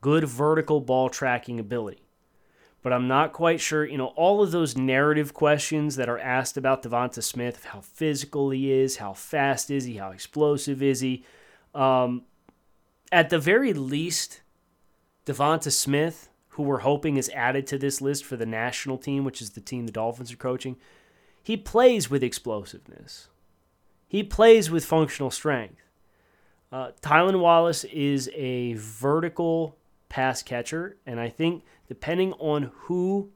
Good 0.00 0.24
vertical 0.24 0.80
ball 0.80 1.10
tracking 1.10 1.60
ability 1.60 2.02
but 2.82 2.92
I'm 2.92 3.08
not 3.08 3.32
quite 3.32 3.60
sure. 3.60 3.84
You 3.84 3.98
know, 3.98 4.08
all 4.08 4.42
of 4.42 4.52
those 4.52 4.76
narrative 4.76 5.34
questions 5.34 5.96
that 5.96 6.08
are 6.08 6.18
asked 6.18 6.56
about 6.56 6.82
Devonta 6.82 7.22
Smith, 7.22 7.64
how 7.66 7.80
physical 7.80 8.50
he 8.50 8.72
is, 8.72 8.96
how 8.96 9.12
fast 9.12 9.70
is 9.70 9.84
he, 9.84 9.96
how 9.96 10.10
explosive 10.10 10.82
is 10.82 11.00
he. 11.00 11.24
Um, 11.74 12.22
at 13.12 13.30
the 13.30 13.38
very 13.38 13.72
least, 13.72 14.40
Devonta 15.26 15.70
Smith, 15.70 16.28
who 16.50 16.62
we're 16.62 16.78
hoping 16.78 17.16
is 17.16 17.30
added 17.30 17.66
to 17.68 17.78
this 17.78 18.00
list 18.00 18.24
for 18.24 18.36
the 18.36 18.46
national 18.46 18.98
team, 18.98 19.24
which 19.24 19.42
is 19.42 19.50
the 19.50 19.60
team 19.60 19.86
the 19.86 19.92
Dolphins 19.92 20.32
are 20.32 20.36
coaching, 20.36 20.76
he 21.42 21.56
plays 21.56 22.10
with 22.10 22.22
explosiveness. 22.22 23.28
He 24.08 24.22
plays 24.22 24.70
with 24.70 24.84
functional 24.84 25.30
strength. 25.30 25.82
Uh, 26.72 26.92
Tylan 27.00 27.40
Wallace 27.40 27.84
is 27.84 28.30
a 28.34 28.74
vertical 28.74 29.76
pass 30.10 30.42
catcher, 30.42 30.98
and 31.06 31.18
I 31.18 31.30
think 31.30 31.64
depending 31.88 32.34
on 32.34 32.70
who 32.74 33.30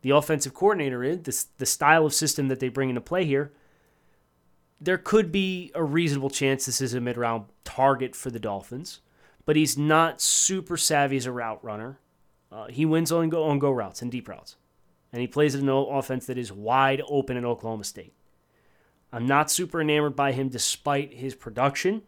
the 0.00 0.10
offensive 0.10 0.54
coordinator 0.54 1.04
is, 1.04 1.18
the, 1.22 1.44
the 1.58 1.66
style 1.66 2.06
of 2.06 2.14
system 2.14 2.48
that 2.48 2.60
they 2.60 2.70
bring 2.70 2.88
into 2.88 3.02
play 3.02 3.26
here, 3.26 3.52
there 4.80 4.98
could 4.98 5.30
be 5.30 5.70
a 5.74 5.84
reasonable 5.84 6.30
chance 6.30 6.64
this 6.64 6.80
is 6.80 6.94
a 6.94 7.00
mid 7.00 7.18
round 7.18 7.46
target 7.64 8.16
for 8.16 8.30
the 8.30 8.40
Dolphins. 8.40 9.00
But 9.44 9.56
he's 9.56 9.78
not 9.78 10.20
super 10.20 10.76
savvy 10.76 11.16
as 11.16 11.26
a 11.26 11.32
route 11.32 11.62
runner. 11.62 11.98
Uh, 12.50 12.66
he 12.66 12.84
wins 12.84 13.12
on 13.12 13.28
go, 13.28 13.44
on 13.44 13.58
go 13.58 13.70
routes 13.70 14.02
and 14.02 14.10
deep 14.10 14.28
routes. 14.28 14.56
And 15.12 15.20
he 15.20 15.28
plays 15.28 15.54
an 15.54 15.68
offense 15.68 16.26
that 16.26 16.38
is 16.38 16.52
wide 16.52 17.02
open 17.08 17.36
in 17.36 17.44
Oklahoma 17.44 17.84
State. 17.84 18.12
I'm 19.12 19.26
not 19.26 19.50
super 19.50 19.80
enamored 19.80 20.16
by 20.16 20.32
him 20.32 20.48
despite 20.48 21.14
his 21.14 21.34
production. 21.34 22.02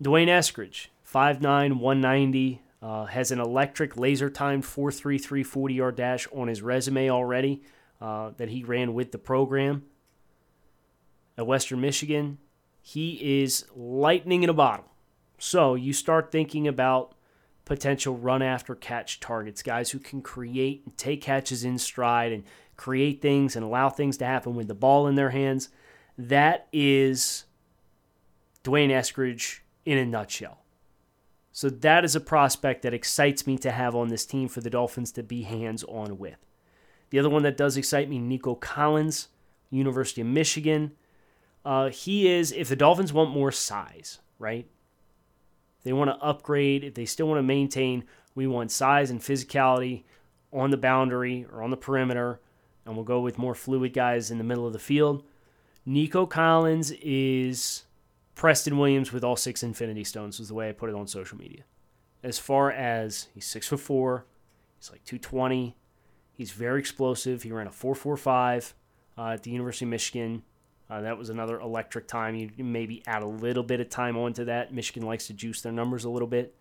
D'Wayne 0.00 0.28
Eskridge, 0.28 0.88
5'9, 1.16 1.78
190, 1.80 2.60
uh, 2.82 3.06
has 3.06 3.30
an 3.30 3.40
electric 3.40 3.96
laser 3.96 4.28
timed 4.28 4.66
433 4.66 5.42
40 5.42 5.74
yard 5.74 5.96
dash 5.96 6.28
on 6.30 6.48
his 6.48 6.60
resume 6.60 7.08
already 7.08 7.62
uh, 8.02 8.32
that 8.36 8.50
he 8.50 8.62
ran 8.62 8.92
with 8.92 9.12
the 9.12 9.18
program. 9.18 9.84
At 11.38 11.46
Western 11.46 11.80
Michigan, 11.80 12.36
he 12.82 13.42
is 13.42 13.64
lightning 13.74 14.42
in 14.42 14.50
a 14.50 14.52
bottle. 14.52 14.84
So 15.38 15.74
you 15.74 15.94
start 15.94 16.30
thinking 16.30 16.68
about 16.68 17.14
potential 17.64 18.18
run 18.18 18.42
after 18.42 18.74
catch 18.74 19.18
targets, 19.18 19.62
guys 19.62 19.92
who 19.92 19.98
can 19.98 20.20
create 20.20 20.82
and 20.84 20.94
take 20.98 21.22
catches 21.22 21.64
in 21.64 21.78
stride 21.78 22.30
and 22.30 22.44
create 22.76 23.22
things 23.22 23.56
and 23.56 23.64
allow 23.64 23.88
things 23.88 24.18
to 24.18 24.26
happen 24.26 24.54
with 24.54 24.68
the 24.68 24.74
ball 24.74 25.06
in 25.06 25.14
their 25.14 25.30
hands. 25.30 25.70
That 26.18 26.68
is 26.74 27.46
D'Wayne 28.64 28.90
Eskridge 28.90 29.60
in 29.86 29.96
a 29.96 30.04
nutshell. 30.04 30.58
So 31.56 31.70
that 31.70 32.04
is 32.04 32.14
a 32.14 32.20
prospect 32.20 32.82
that 32.82 32.92
excites 32.92 33.46
me 33.46 33.56
to 33.56 33.70
have 33.70 33.94
on 33.94 34.08
this 34.08 34.26
team 34.26 34.46
for 34.46 34.60
the 34.60 34.68
Dolphins 34.68 35.10
to 35.12 35.22
be 35.22 35.44
hands 35.44 35.82
on 35.84 36.18
with. 36.18 36.36
The 37.08 37.18
other 37.18 37.30
one 37.30 37.44
that 37.44 37.56
does 37.56 37.78
excite 37.78 38.10
me, 38.10 38.18
Nico 38.18 38.54
Collins, 38.54 39.28
University 39.70 40.20
of 40.20 40.26
Michigan. 40.26 40.92
Uh, 41.64 41.88
he 41.88 42.28
is, 42.28 42.52
if 42.52 42.68
the 42.68 42.76
Dolphins 42.76 43.10
want 43.10 43.30
more 43.30 43.50
size, 43.50 44.18
right? 44.38 44.68
They 45.82 45.94
want 45.94 46.10
to 46.10 46.22
upgrade, 46.22 46.84
if 46.84 46.92
they 46.92 47.06
still 47.06 47.26
want 47.26 47.38
to 47.38 47.42
maintain, 47.42 48.04
we 48.34 48.46
want 48.46 48.70
size 48.70 49.10
and 49.10 49.22
physicality 49.22 50.02
on 50.52 50.68
the 50.68 50.76
boundary 50.76 51.46
or 51.50 51.62
on 51.62 51.70
the 51.70 51.78
perimeter, 51.78 52.38
and 52.84 52.94
we'll 52.96 53.04
go 53.06 53.20
with 53.20 53.38
more 53.38 53.54
fluid 53.54 53.94
guys 53.94 54.30
in 54.30 54.36
the 54.36 54.44
middle 54.44 54.66
of 54.66 54.74
the 54.74 54.78
field. 54.78 55.24
Nico 55.86 56.26
Collins 56.26 56.90
is 57.00 57.84
Preston 58.36 58.76
Williams 58.76 59.12
with 59.12 59.24
all 59.24 59.34
six 59.34 59.62
Infinity 59.62 60.04
Stones 60.04 60.38
was 60.38 60.48
the 60.48 60.54
way 60.54 60.68
I 60.68 60.72
put 60.72 60.90
it 60.90 60.94
on 60.94 61.08
social 61.08 61.38
media. 61.38 61.62
As 62.22 62.38
far 62.38 62.70
as 62.70 63.28
he's 63.34 63.46
six 63.46 63.66
foot 63.66 63.80
four, 63.80 64.26
he's 64.78 64.90
like 64.90 65.04
220. 65.04 65.74
He's 66.34 66.52
very 66.52 66.78
explosive. 66.78 67.42
He 67.42 67.50
ran 67.50 67.66
a 67.66 67.70
4.45 67.70 68.74
uh, 69.16 69.28
at 69.30 69.42
the 69.42 69.50
University 69.50 69.86
of 69.86 69.90
Michigan. 69.90 70.42
Uh, 70.88 71.00
that 71.00 71.16
was 71.16 71.30
another 71.30 71.58
electric 71.58 72.06
time. 72.06 72.36
You 72.36 72.50
maybe 72.62 73.02
add 73.06 73.22
a 73.22 73.26
little 73.26 73.62
bit 73.62 73.80
of 73.80 73.88
time 73.88 74.18
onto 74.18 74.44
that. 74.44 74.72
Michigan 74.72 75.02
likes 75.02 75.26
to 75.28 75.32
juice 75.32 75.62
their 75.62 75.72
numbers 75.72 76.04
a 76.04 76.10
little 76.10 76.28
bit. 76.28 76.54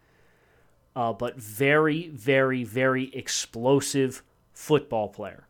Uh, 0.95 1.11
but 1.11 1.35
very, 1.35 2.07
very, 2.07 2.63
very 2.63 3.13
explosive 3.13 4.23
football 4.53 5.09
player. 5.09 5.45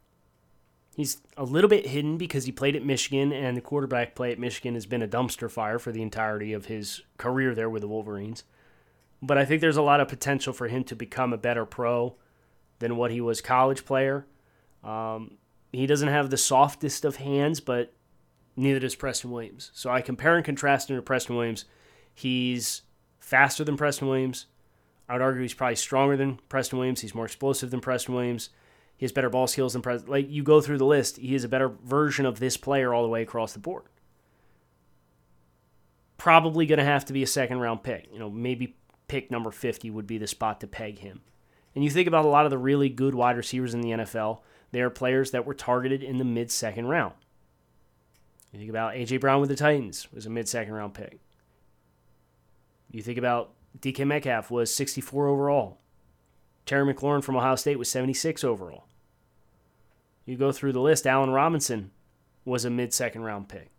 He's 0.95 1.21
a 1.35 1.43
little 1.43 1.69
bit 1.69 1.87
hidden 1.87 2.17
because 2.17 2.45
he 2.45 2.53
played 2.53 2.73
at 2.73 2.85
Michigan, 2.85 3.33
and 3.33 3.57
the 3.57 3.61
quarterback 3.61 4.15
play 4.15 4.31
at 4.31 4.39
Michigan 4.39 4.75
has 4.75 4.85
been 4.85 5.01
a 5.01 5.07
dumpster 5.07 5.51
fire 5.51 5.77
for 5.77 5.91
the 5.91 6.01
entirety 6.01 6.53
of 6.53 6.67
his 6.67 7.01
career 7.17 7.53
there 7.53 7.69
with 7.69 7.81
the 7.81 7.87
Wolverines. 7.89 8.45
But 9.21 9.37
I 9.37 9.43
think 9.43 9.59
there's 9.59 9.75
a 9.75 9.81
lot 9.81 9.99
of 9.99 10.07
potential 10.07 10.53
for 10.53 10.69
him 10.69 10.85
to 10.85 10.95
become 10.95 11.33
a 11.33 11.37
better 11.37 11.65
pro 11.65 12.15
than 12.79 12.95
what 12.95 13.11
he 13.11 13.19
was 13.19 13.41
college 13.41 13.85
player. 13.85 14.25
Um, 14.85 15.37
he 15.73 15.85
doesn't 15.85 16.07
have 16.07 16.29
the 16.29 16.37
softest 16.37 17.03
of 17.03 17.17
hands, 17.17 17.59
but 17.59 17.91
neither 18.55 18.79
does 18.79 18.95
Preston 18.95 19.31
Williams. 19.31 19.71
So 19.73 19.89
I 19.89 19.99
compare 19.99 20.37
and 20.37 20.45
contrast 20.45 20.89
him 20.89 20.95
to 20.95 21.01
Preston 21.01 21.35
Williams. 21.35 21.65
He's 22.13 22.83
faster 23.19 23.65
than 23.65 23.75
Preston 23.75 24.07
Williams. 24.07 24.45
I 25.09 25.13
would 25.13 25.21
argue 25.21 25.41
he's 25.41 25.53
probably 25.53 25.75
stronger 25.75 26.15
than 26.15 26.39
Preston 26.47 26.79
Williams. 26.79 27.01
He's 27.01 27.13
more 27.13 27.25
explosive 27.25 27.71
than 27.71 27.81
Preston 27.81 28.15
Williams. 28.15 28.49
He 28.97 29.05
has 29.05 29.11
better 29.11 29.29
ball 29.29 29.47
skills 29.47 29.73
than 29.73 29.81
Pres. 29.81 30.07
Like 30.07 30.29
you 30.29 30.43
go 30.43 30.61
through 30.61 30.77
the 30.77 30.85
list, 30.85 31.17
he 31.17 31.35
is 31.35 31.43
a 31.43 31.49
better 31.49 31.69
version 31.69 32.25
of 32.25 32.39
this 32.39 32.57
player 32.57 32.93
all 32.93 33.03
the 33.03 33.09
way 33.09 33.21
across 33.21 33.53
the 33.53 33.59
board. 33.59 33.83
Probably 36.17 36.65
going 36.65 36.79
to 36.79 36.85
have 36.85 37.05
to 37.05 37.13
be 37.13 37.23
a 37.23 37.27
second 37.27 37.59
round 37.59 37.83
pick. 37.83 38.07
You 38.11 38.19
know, 38.19 38.29
maybe 38.29 38.77
pick 39.07 39.29
number 39.29 39.51
50 39.51 39.91
would 39.91 40.07
be 40.07 40.17
the 40.17 40.27
spot 40.27 40.61
to 40.61 40.67
peg 40.67 40.99
him. 40.99 41.21
And 41.75 41.83
you 41.83 41.89
think 41.89 42.07
about 42.07 42.25
a 42.25 42.29
lot 42.29 42.45
of 42.45 42.51
the 42.51 42.57
really 42.57 42.87
good 42.87 43.13
wide 43.13 43.35
receivers 43.35 43.73
in 43.73 43.81
the 43.81 43.91
NFL, 43.91 44.39
they 44.71 44.81
are 44.81 44.89
players 44.89 45.31
that 45.31 45.45
were 45.45 45.53
targeted 45.53 46.01
in 46.01 46.17
the 46.17 46.23
mid 46.23 46.49
second 46.49 46.87
round. 46.87 47.13
You 48.53 48.59
think 48.59 48.69
about 48.69 48.95
A.J. 48.95 49.17
Brown 49.17 49.41
with 49.41 49.49
the 49.49 49.55
Titans, 49.57 50.07
was 50.13 50.25
a 50.25 50.29
mid 50.29 50.47
second 50.47 50.73
round 50.73 50.93
pick. 50.93 51.19
You 52.89 53.01
think 53.01 53.17
about 53.17 53.51
DK 53.79 54.07
Metcalf 54.07 54.49
was 54.49 54.73
64 54.73 55.27
overall. 55.27 55.79
Terry 56.65 56.93
McLaurin 56.93 57.23
from 57.23 57.35
Ohio 57.35 57.55
State 57.55 57.79
was 57.79 57.89
76 57.89 58.43
overall. 58.43 58.85
You 60.25 60.35
go 60.35 60.51
through 60.51 60.73
the 60.73 60.81
list, 60.81 61.05
Allen 61.05 61.29
Robinson 61.29 61.91
was 62.43 62.65
a 62.65 62.69
mid 62.69 62.93
second 62.93 63.23
round 63.23 63.47
pick. 63.47 63.69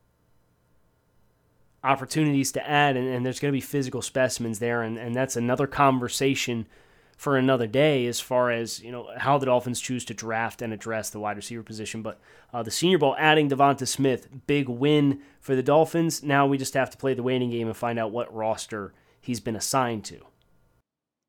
Opportunities 1.82 2.52
to 2.52 2.68
add, 2.68 2.96
and, 2.96 3.06
and 3.08 3.24
there's 3.24 3.40
going 3.40 3.52
to 3.52 3.56
be 3.56 3.60
physical 3.60 4.02
specimens 4.02 4.58
there, 4.58 4.82
and, 4.82 4.98
and 4.98 5.14
that's 5.14 5.36
another 5.36 5.66
conversation 5.66 6.66
for 7.16 7.36
another 7.36 7.66
day 7.66 8.06
as 8.06 8.20
far 8.20 8.50
as 8.50 8.80
you 8.82 8.92
know 8.92 9.08
how 9.16 9.38
the 9.38 9.46
Dolphins 9.46 9.80
choose 9.80 10.04
to 10.04 10.14
draft 10.14 10.60
and 10.60 10.72
address 10.72 11.10
the 11.10 11.18
wide 11.18 11.36
receiver 11.36 11.62
position. 11.62 12.02
But 12.02 12.20
uh, 12.52 12.62
the 12.62 12.70
Senior 12.70 12.98
Bowl 12.98 13.16
adding 13.18 13.48
Devonta 13.48 13.88
Smith, 13.88 14.28
big 14.46 14.68
win 14.68 15.20
for 15.40 15.56
the 15.56 15.62
Dolphins. 15.62 16.22
Now 16.22 16.46
we 16.46 16.58
just 16.58 16.74
have 16.74 16.90
to 16.90 16.96
play 16.96 17.14
the 17.14 17.22
waiting 17.22 17.50
game 17.50 17.68
and 17.68 17.76
find 17.76 17.98
out 17.98 18.12
what 18.12 18.32
roster 18.34 18.92
he's 19.20 19.40
been 19.40 19.56
assigned 19.56 20.04
to. 20.06 20.20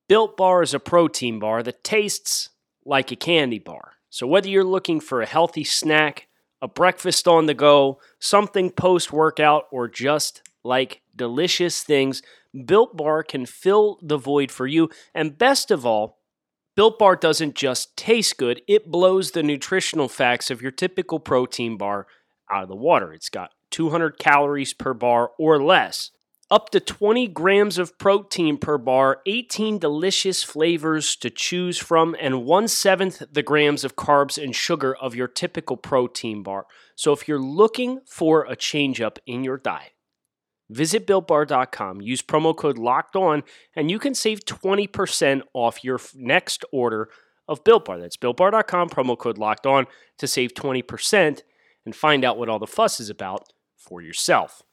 Built 0.08 0.38
Bar 0.38 0.64
is 0.64 0.74
a 0.74 0.80
protein 0.80 1.38
bar 1.38 1.62
that 1.64 1.84
tastes 1.84 2.50
like 2.86 3.12
a 3.12 3.18
candy 3.18 3.60
bar. 3.60 3.96
So 4.10 4.26
whether 4.26 4.48
you're 4.48 4.64
looking 4.64 5.02
for 5.02 5.22
a 5.22 5.26
healthy 5.26 5.66
snack, 5.66 6.28
a 6.62 6.68
breakfast 6.68 7.28
on 7.28 7.46
the 7.46 7.54
go, 7.54 8.00
something 8.18 8.72
post 8.72 9.12
workout, 9.12 9.66
or 9.70 9.90
just 9.90 10.42
like 10.64 11.02
delicious 11.14 11.84
things, 11.84 12.22
Built 12.66 12.96
Bar 12.96 13.24
can 13.24 13.46
fill 13.46 14.00
the 14.02 14.18
void 14.18 14.50
for 14.50 14.66
you. 14.66 14.90
And 15.14 15.38
best 15.38 15.72
of 15.72 15.86
all, 15.86 16.20
Built 16.76 16.98
Bar 16.98 17.18
doesn't 17.18 17.56
just 17.56 17.98
taste 17.98 18.38
good, 18.38 18.62
it 18.66 18.90
blows 18.90 19.32
the 19.32 19.44
nutritional 19.44 20.08
facts 20.08 20.50
of 20.50 20.62
your 20.62 20.72
typical 20.72 21.20
protein 21.20 21.76
bar 21.76 22.08
out 22.50 22.64
of 22.64 22.70
the 22.70 22.76
water. 22.76 23.14
It's 23.14 23.30
got 23.30 23.52
200 23.72 24.18
calories 24.18 24.74
per 24.74 24.94
bar 24.94 25.32
or 25.38 25.62
less 25.62 26.12
up 26.50 26.70
to 26.70 26.80
20 26.80 27.28
grams 27.28 27.78
of 27.78 27.98
protein 27.98 28.58
per 28.58 28.78
bar, 28.78 29.22
18 29.26 29.80
delicious 29.80 30.44
flavors 30.44 31.16
to 31.18 31.30
choose 31.30 31.78
from, 31.78 32.16
and 32.20 32.46
one 32.46 32.68
seventh 32.68 33.22
the 33.32 33.44
grams 33.44 33.84
of 33.84 33.96
carbs 33.96 34.42
and 34.42 34.56
sugar 34.56 34.96
of 34.96 35.14
your 35.14 35.28
typical 35.28 35.76
protein 35.76 36.44
bar. 36.44 36.66
So 36.96 37.12
if 37.12 37.28
you're 37.28 37.40
looking 37.40 38.00
for 38.06 38.46
a 38.46 38.56
change 38.56 39.02
up 39.02 39.20
in 39.26 39.44
your 39.44 39.58
diet, 39.58 39.92
visit 40.70 41.06
builtbar.com, 41.06 42.02
use 42.02 42.22
promo 42.22 42.56
code 42.56 42.78
locked 42.78 43.16
on, 43.16 43.44
and 43.76 43.92
you 43.92 44.00
can 44.00 44.16
save 44.16 44.46
20% 44.46 45.42
off 45.54 45.84
your 45.84 46.00
next 46.16 46.64
order 46.72 47.10
of 47.48 47.64
Built 47.64 47.86
Bar. 47.86 48.00
That's 48.00 48.18
builtbar.com, 48.18 48.90
promo 48.90 49.18
code 49.18 49.38
locked 49.38 49.66
on 49.66 49.86
to 50.18 50.28
save 50.28 50.54
20% 50.54 51.42
and 51.86 51.96
find 51.96 52.24
out 52.24 52.38
what 52.38 52.50
all 52.50 52.60
the 52.60 52.68
fuss 52.68 53.00
is 53.00 53.10
about 53.10 53.52
for 53.78 54.02
yourself. 54.02 54.64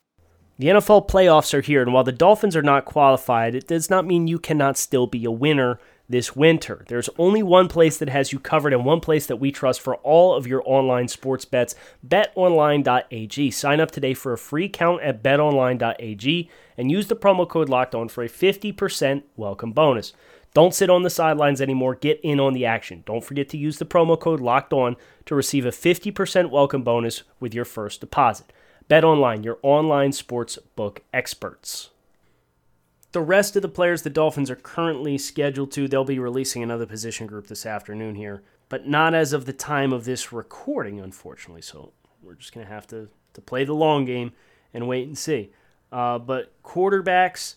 The 0.57 0.69
NFL 0.69 1.09
playoffs 1.09 1.53
are 1.53 1.63
here, 1.63 1.83
and 1.83 1.93
while 1.93 2.05
the 2.05 2.13
Dolphins 2.13 2.55
are 2.55 2.63
not 2.63 2.85
qualified, 2.85 3.57
it 3.57 3.67
does 3.67 3.91
not 3.91 4.07
mean 4.07 4.29
you 4.29 4.39
cannot 4.39 4.79
still 4.79 5.09
be 5.09 5.25
a 5.25 5.31
winner 5.31 5.81
this 6.09 6.37
winter. 6.37 6.85
There's 6.87 7.09
only 7.19 7.43
one 7.43 7.67
place 7.67 7.99
that 7.99 8.09
has 8.09 8.33
you 8.33 8.39
covered 8.39 8.73
and 8.73 8.85
one 8.85 9.01
place 9.01 9.27
that 9.27 9.41
we 9.41 9.51
trust 9.51 9.81
for 9.81 9.97
all 9.97 10.33
of 10.35 10.47
your 10.47 10.63
online 10.65 11.09
sports 11.09 11.45
bets 11.45 11.75
betonline.ag. 12.07 13.51
Sign 13.51 13.81
up 13.81 13.91
today 13.91 14.15
for 14.15 14.33
a 14.33 14.39
free 14.39 14.69
count 14.69 15.03
at 15.03 15.25
betonline.ag 15.25 16.51
and 16.79 16.91
use 16.91 17.09
the 17.09 17.17
promo 17.17 17.49
code 17.49 17.69
locked 17.69 17.97
on 17.97 18.09
for 18.09 18.23
a 18.23 18.29
50% 18.29 19.25
welcome 19.37 19.73
bonus. 19.73 20.13
Don't 20.53 20.75
sit 20.75 20.89
on 20.89 21.03
the 21.03 21.11
sidelines 21.11 21.61
anymore. 21.61 21.97
Get 21.97 22.21
in 22.23 22.39
on 22.39 22.53
the 22.53 22.65
action. 22.65 23.03
Don't 23.07 23.25
forget 23.25 23.49
to 23.49 23.59
use 23.59 23.79
the 23.79 23.87
promo 23.87 24.21
code 24.21 24.41
locked 24.41 24.73
on 24.73 24.95
to 25.27 25.35
receive 25.35 25.67
a 25.67 25.71
50% 25.71 26.51
welcome 26.51 26.85
bonus 26.85 27.25
with 27.41 27.55
your 27.55 27.65
first 27.65 28.01
deposit. 28.01 28.53
BetOnline, 28.89 29.45
your 29.45 29.59
online 29.63 30.13
sports 30.13 30.59
book 30.77 31.03
experts. 31.13 31.91
The 33.13 33.21
rest 33.21 33.57
of 33.57 33.63
the 33.63 33.69
players 33.69 34.03
the 34.03 34.11
Dolphins 34.11 34.51
are 34.51 34.57
currently 34.57 35.17
scheduled 35.19 35.71
to, 35.73 35.89
they'll 35.89 36.05
be 36.05 36.19
releasing 36.19 36.63
another 36.63 36.87
position 36.87 37.27
group 37.27 37.47
this 37.47 37.65
afternoon 37.65 38.17
here, 38.17 38.43
but 38.69 38.87
not 38.87 39.15
as 39.15 39.33
of 39.33 39.47
the 39.47 39.53
time 39.53 39.93
of 39.93 40.05
this 40.05 40.33
recording, 40.33 41.01
unfortunately. 41.01 41.63
So 41.63 41.93
we're 42.23 42.35
just 42.35 42.53
going 42.53 42.67
to 42.67 42.73
have 42.73 42.87
to 42.89 43.09
to 43.35 43.41
play 43.41 43.65
the 43.65 43.75
long 43.75 44.05
game 44.05 44.33
and 44.73 44.89
wait 44.89 45.07
and 45.07 45.19
see. 45.19 45.51
Uh, 45.93 46.19
but 46.19 46.53
quarterbacks 46.63 47.57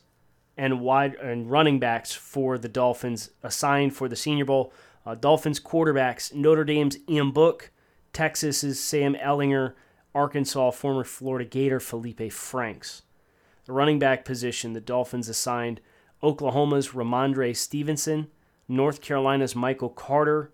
and 0.57 0.81
wide 0.81 1.15
and 1.15 1.49
running 1.49 1.79
backs 1.79 2.11
for 2.13 2.57
the 2.57 2.67
Dolphins 2.67 3.29
assigned 3.43 3.95
for 3.95 4.07
the 4.07 4.15
Senior 4.15 4.45
Bowl. 4.45 4.73
Uh, 5.05 5.15
Dolphins 5.15 5.59
quarterbacks: 5.59 6.33
Notre 6.33 6.63
Dame's 6.63 6.97
Ian 7.09 7.31
Book, 7.31 7.71
Texas's 8.13 8.83
Sam 8.83 9.15
Ehlinger, 9.15 9.73
Arkansas 10.15 10.71
former 10.71 11.03
Florida 11.03 11.47
Gator 11.47 11.79
Feleipe 11.79 12.31
Franks. 12.31 13.03
The 13.65 13.73
running 13.73 13.99
back 13.99 14.25
position, 14.25 14.73
the 14.73 14.81
Dolphins 14.81 15.29
assigned 15.29 15.81
Oklahoma's 16.23 16.89
Rhamondre 16.89 17.55
Stevenson, 17.55 18.27
North 18.67 19.01
Carolina's 19.01 19.55
Michael 19.55 19.89
Carter, 19.89 20.51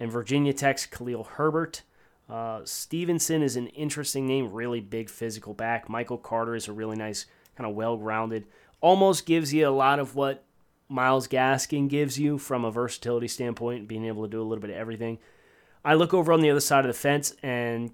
and 0.00 0.10
Virginia 0.10 0.52
Tech's 0.52 0.86
Khalil 0.86 1.24
Herbert. 1.24 1.82
Uh, 2.28 2.62
Stevenson 2.64 3.42
is 3.42 3.56
an 3.56 3.68
interesting 3.68 4.26
name, 4.26 4.52
really 4.52 4.80
big 4.80 5.10
physical 5.10 5.54
back. 5.54 5.88
Michael 5.88 6.18
Carter 6.18 6.54
is 6.54 6.68
a 6.68 6.72
really 6.72 6.96
nice, 6.96 7.26
kind 7.56 7.68
of 7.68 7.76
well 7.76 7.96
grounded, 7.96 8.46
almost 8.80 9.26
gives 9.26 9.52
you 9.52 9.68
a 9.68 9.70
lot 9.70 9.98
of 9.98 10.16
what 10.16 10.44
Myles 10.88 11.28
Gaskin 11.28 11.88
gives 11.88 12.18
you 12.18 12.38
from 12.38 12.64
a 12.64 12.70
versatility 12.70 13.28
standpoint, 13.28 13.88
being 13.88 14.04
able 14.04 14.24
to 14.24 14.30
do 14.30 14.40
a 14.40 14.44
little 14.44 14.62
bit 14.62 14.70
of 14.70 14.76
everything. 14.76 15.18
I 15.84 15.94
look 15.94 16.14
over 16.14 16.32
on 16.32 16.40
the 16.40 16.50
other 16.50 16.60
side 16.60 16.84
of 16.84 16.88
the 16.88 16.98
fence 16.98 17.34
and 17.42 17.92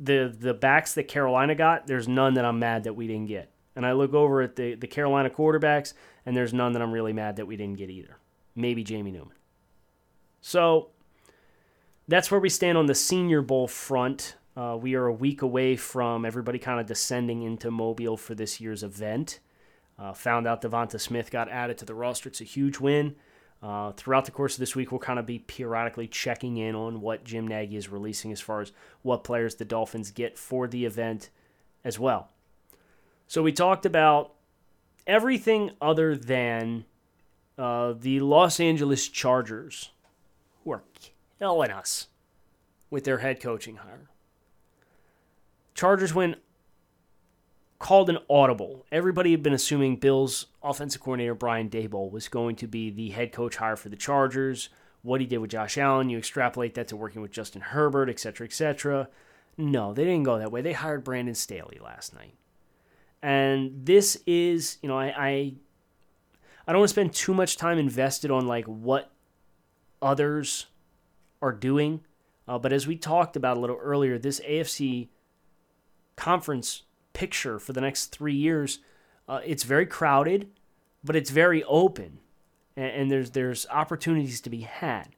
the 0.00 0.34
the 0.36 0.54
backs 0.54 0.94
that 0.94 1.06
Carolina 1.06 1.54
got, 1.54 1.86
there's 1.86 2.08
none 2.08 2.34
that 2.34 2.44
I'm 2.44 2.58
mad 2.58 2.84
that 2.84 2.94
we 2.94 3.06
didn't 3.06 3.26
get. 3.26 3.52
And 3.76 3.86
I 3.86 3.92
look 3.92 4.14
over 4.14 4.42
at 4.42 4.56
the, 4.56 4.74
the 4.74 4.88
Carolina 4.88 5.30
quarterbacks, 5.30 5.92
and 6.26 6.36
there's 6.36 6.52
none 6.52 6.72
that 6.72 6.82
I'm 6.82 6.90
really 6.90 7.12
mad 7.12 7.36
that 7.36 7.46
we 7.46 7.56
didn't 7.56 7.78
get 7.78 7.88
either. 7.88 8.16
Maybe 8.56 8.82
Jamie 8.82 9.12
Newman. 9.12 9.36
So 10.40 10.88
that's 12.08 12.30
where 12.30 12.40
we 12.40 12.48
stand 12.48 12.76
on 12.76 12.86
the 12.86 12.94
Senior 12.94 13.42
Bowl 13.42 13.68
front. 13.68 14.36
Uh, 14.56 14.76
we 14.80 14.94
are 14.94 15.06
a 15.06 15.12
week 15.12 15.42
away 15.42 15.76
from 15.76 16.24
everybody 16.24 16.58
kind 16.58 16.80
of 16.80 16.86
descending 16.86 17.42
into 17.42 17.70
Mobile 17.70 18.16
for 18.16 18.34
this 18.34 18.60
year's 18.60 18.82
event. 18.82 19.38
Uh, 19.98 20.12
found 20.12 20.46
out 20.46 20.62
Devonta 20.62 20.98
Smith 20.98 21.30
got 21.30 21.48
added 21.48 21.78
to 21.78 21.84
the 21.84 21.94
roster. 21.94 22.28
It's 22.28 22.40
a 22.40 22.44
huge 22.44 22.80
win. 22.80 23.14
Uh, 23.62 23.92
throughout 23.92 24.24
the 24.24 24.30
course 24.30 24.54
of 24.54 24.60
this 24.60 24.74
week, 24.74 24.90
we'll 24.90 24.98
kind 24.98 25.18
of 25.18 25.26
be 25.26 25.38
periodically 25.38 26.08
checking 26.08 26.56
in 26.56 26.74
on 26.74 27.00
what 27.00 27.24
Jim 27.24 27.46
Nagy 27.46 27.76
is 27.76 27.90
releasing 27.90 28.32
as 28.32 28.40
far 28.40 28.62
as 28.62 28.72
what 29.02 29.22
players 29.22 29.56
the 29.56 29.66
Dolphins 29.66 30.10
get 30.10 30.38
for 30.38 30.66
the 30.66 30.86
event 30.86 31.28
as 31.84 31.98
well. 31.98 32.30
So 33.26 33.42
we 33.42 33.52
talked 33.52 33.84
about 33.84 34.32
everything 35.06 35.72
other 35.80 36.16
than 36.16 36.86
uh, 37.58 37.92
the 37.98 38.20
Los 38.20 38.60
Angeles 38.60 39.08
Chargers, 39.08 39.90
who 40.64 40.72
are 40.72 40.84
killing 41.38 41.70
us 41.70 42.08
with 42.88 43.04
their 43.04 43.18
head 43.18 43.40
coaching 43.40 43.76
hire. 43.76 44.08
Chargers 45.74 46.14
win 46.14 46.36
called 47.80 48.10
an 48.10 48.18
audible. 48.28 48.84
Everybody 48.92 49.32
had 49.32 49.42
been 49.42 49.54
assuming 49.54 49.96
Bills 49.96 50.46
offensive 50.62 51.00
coordinator 51.00 51.34
Brian 51.34 51.70
Daboll 51.70 52.12
was 52.12 52.28
going 52.28 52.54
to 52.56 52.68
be 52.68 52.90
the 52.90 53.10
head 53.10 53.32
coach 53.32 53.56
hire 53.56 53.74
for 53.74 53.88
the 53.88 53.96
Chargers. 53.96 54.68
What 55.02 55.22
he 55.22 55.26
did 55.26 55.38
with 55.38 55.50
Josh 55.50 55.78
Allen, 55.78 56.10
you 56.10 56.18
extrapolate 56.18 56.74
that 56.74 56.88
to 56.88 56.96
working 56.96 57.22
with 57.22 57.32
Justin 57.32 57.62
Herbert, 57.62 58.10
etc., 58.10 58.46
etc. 58.46 59.08
No, 59.56 59.94
they 59.94 60.04
didn't 60.04 60.24
go 60.24 60.38
that 60.38 60.52
way. 60.52 60.60
They 60.60 60.74
hired 60.74 61.04
Brandon 61.04 61.34
Staley 61.34 61.80
last 61.82 62.14
night, 62.14 62.34
and 63.22 63.86
this 63.86 64.22
is, 64.26 64.76
you 64.82 64.88
know, 64.88 64.98
I, 64.98 65.06
I, 65.06 65.54
I 66.66 66.72
don't 66.72 66.80
want 66.80 66.90
to 66.90 66.94
spend 66.94 67.14
too 67.14 67.32
much 67.32 67.56
time 67.56 67.78
invested 67.78 68.30
on 68.30 68.46
like 68.46 68.66
what 68.66 69.10
others 70.02 70.66
are 71.40 71.52
doing, 71.52 72.02
uh, 72.46 72.58
but 72.58 72.74
as 72.74 72.86
we 72.86 72.96
talked 72.96 73.36
about 73.36 73.56
a 73.56 73.60
little 73.60 73.78
earlier, 73.80 74.18
this 74.18 74.38
AFC 74.40 75.08
conference 76.14 76.82
picture 77.12 77.58
for 77.58 77.72
the 77.72 77.80
next 77.80 78.06
three 78.06 78.34
years, 78.34 78.80
uh, 79.28 79.40
it's 79.44 79.64
very 79.64 79.86
crowded, 79.86 80.48
but 81.04 81.16
it's 81.16 81.30
very 81.30 81.62
open, 81.64 82.18
and, 82.76 82.86
and 82.86 83.10
there's 83.10 83.30
there's 83.30 83.66
opportunities 83.70 84.40
to 84.40 84.50
be 84.50 84.60
had. 84.60 85.08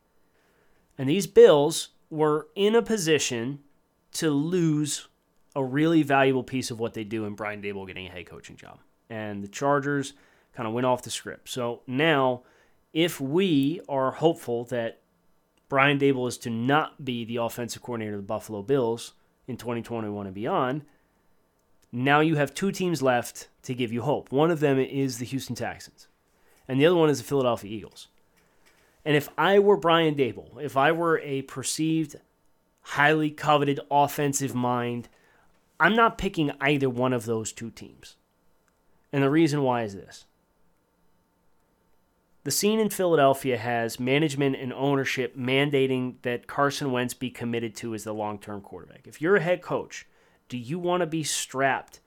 And 0.99 1.09
these 1.09 1.27
Bills 1.27 1.89
were 2.11 2.49
in 2.55 2.75
a 2.75 2.83
position 2.83 3.61
to 4.13 4.31
lose 4.31 5.09
a 5.55 5.65
really 5.65 6.03
valuable 6.03 6.43
piece 6.43 6.71
of 6.71 6.79
what 6.79 6.95
they 6.95 7.05
do 7.05 7.25
in 7.25 7.35
Brian 7.35 7.63
Daboll 7.63 7.87
getting 7.87 8.07
a 8.07 8.11
head 8.11 8.27
coaching 8.27 8.57
job. 8.57 8.79
And 9.11 9.43
the 9.43 9.49
Chargers 9.49 10.15
kind 10.55 10.67
of 10.67 10.75
went 10.75 10.87
off 10.87 11.03
the 11.03 11.11
script. 11.11 11.49
So 11.49 11.83
now, 11.87 12.43
if 12.93 13.21
we 13.21 13.81
are 13.89 14.13
hopeful 14.13 14.65
that 14.67 15.01
Brian 15.69 15.99
Daboll 15.99 16.29
is 16.29 16.39
to 16.39 16.51
not 16.51 17.05
be 17.05 17.25
the 17.25 17.37
offensive 17.37 17.83
coordinator 17.83 18.17
of 18.17 18.23
the 18.23 18.27
Buffalo 18.27 18.63
Bills 18.63 19.15
in 19.47 19.57
2021 19.57 20.27
and 20.27 20.35
beyond, 20.35 20.83
now 21.93 22.21
you 22.21 22.37
have 22.37 22.55
two 22.55 22.73
teams 22.73 23.03
left 23.03 23.49
to 23.63 23.75
give 23.75 23.93
you 23.93 24.03
hope. 24.03 24.33
One 24.33 24.51
of 24.51 24.61
them 24.61 24.79
is 24.79 25.19
the 25.19 25.27
Houston 25.27 25.55
Texans, 25.55 26.09
and 26.67 26.81
the 26.81 26.87
other 26.87 26.97
one 26.97 27.11
is 27.11 27.19
the 27.19 27.25
Philadelphia 27.25 27.71
Eagles. 27.71 28.09
And 29.05 29.17
if 29.17 29.29
I 29.37 29.59
were 29.59 29.77
Brian 29.77 30.15
Daboll, 30.15 30.63
if 30.63 30.77
I 30.77 30.93
were 30.93 31.19
a 31.21 31.43
perceived, 31.43 32.17
highly 32.83 33.31
coveted 33.31 33.81
offensive 33.91 34.55
mind, 34.55 35.09
I'm 35.79 35.95
not 35.95 36.19
picking 36.19 36.53
either 36.61 36.89
one 36.89 37.13
of 37.13 37.27
those 37.27 37.53
two 37.53 37.71
teams. 37.71 38.17
And 39.13 39.23
the 39.23 39.31
reason 39.31 39.63
why 39.63 39.83
is 39.83 39.95
this 39.95 40.25
the 42.45 42.51
scene 42.51 42.81
in 42.81 42.89
Philadelphia 42.89 43.57
has 43.57 44.01
management 44.01 44.57
and 44.57 44.73
ownership 44.73 45.37
mandating 45.37 46.15
that 46.23 46.49
Carson 46.49 46.91
Wentz 46.91 47.15
be 47.15 47.31
committed 47.31 47.77
to 47.77 47.95
as 47.95 48.05
the 48.05 48.15
long 48.15 48.39
term 48.39 48.61
quarterback. 48.61 49.07
If 49.07 49.21
you're 49.21 49.37
a 49.37 49.43
head 49.43 49.63
coach 49.63 50.07
do 50.49 50.57
you 50.57 50.79
want 50.79 51.01
to 51.01 51.07
be 51.07 51.23
strapped 51.23 52.01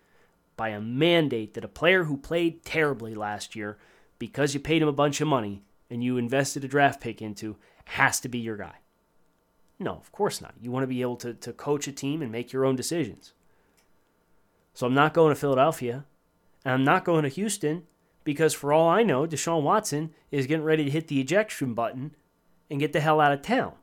by 0.58 0.70
a 0.70 0.82
mandate 0.82 1.54
that 1.54 1.66
a 1.66 1.70
player 1.70 2.06
who 2.06 2.18
played 2.18 2.64
terribly 2.64 3.14
last 3.14 3.56
year 3.56 3.78
because 4.20 4.54
you 4.54 4.60
paid 4.60 4.82
him 4.82 4.88
a 4.88 4.94
bunch 4.94 5.20
of 5.22 5.28
money 5.28 5.64
and 5.90 6.04
you 6.04 6.18
invested 6.18 6.64
a 6.64 6.68
draft 6.68 7.02
pick 7.02 7.22
into 7.22 7.58
has 7.86 8.20
to 8.22 8.30
be 8.30 8.40
your 8.40 8.58
guy? 8.58 8.76
No, 9.80 9.92
of 9.92 10.12
course 10.12 10.42
not. 10.42 10.54
You 10.62 10.72
want 10.72 10.84
to 10.84 10.88
be 10.88 11.02
able 11.02 11.18
to, 11.18 11.34
to 11.34 11.52
coach 11.52 11.88
a 11.88 11.92
team 11.92 12.22
and 12.22 12.32
make 12.32 12.54
your 12.54 12.66
own 12.66 12.76
decisions. 12.76 13.34
So 14.74 14.88
I'm 14.88 14.94
not 14.94 15.14
going 15.14 15.34
to 15.34 15.40
Philadelphia 15.40 16.06
and 16.64 16.74
I'm 16.74 16.84
not 16.84 17.06
going 17.06 17.24
to 17.24 17.30
Houston 17.30 17.84
because 18.24 18.54
for 18.54 18.72
all 18.72 18.90
I 18.90 19.04
know, 19.04 19.28
Deshaun 19.28 19.64
Watson 19.64 20.12
is 20.32 20.48
getting 20.48 20.66
ready 20.66 20.86
to 20.86 20.92
hit 20.92 21.08
the 21.08 21.20
ejection 21.20 21.74
button 21.74 22.16
and 22.70 22.80
get 22.80 22.94
the 22.94 23.02
hell 23.02 23.20
out 23.20 23.32
of 23.32 23.42
town. 23.42 23.74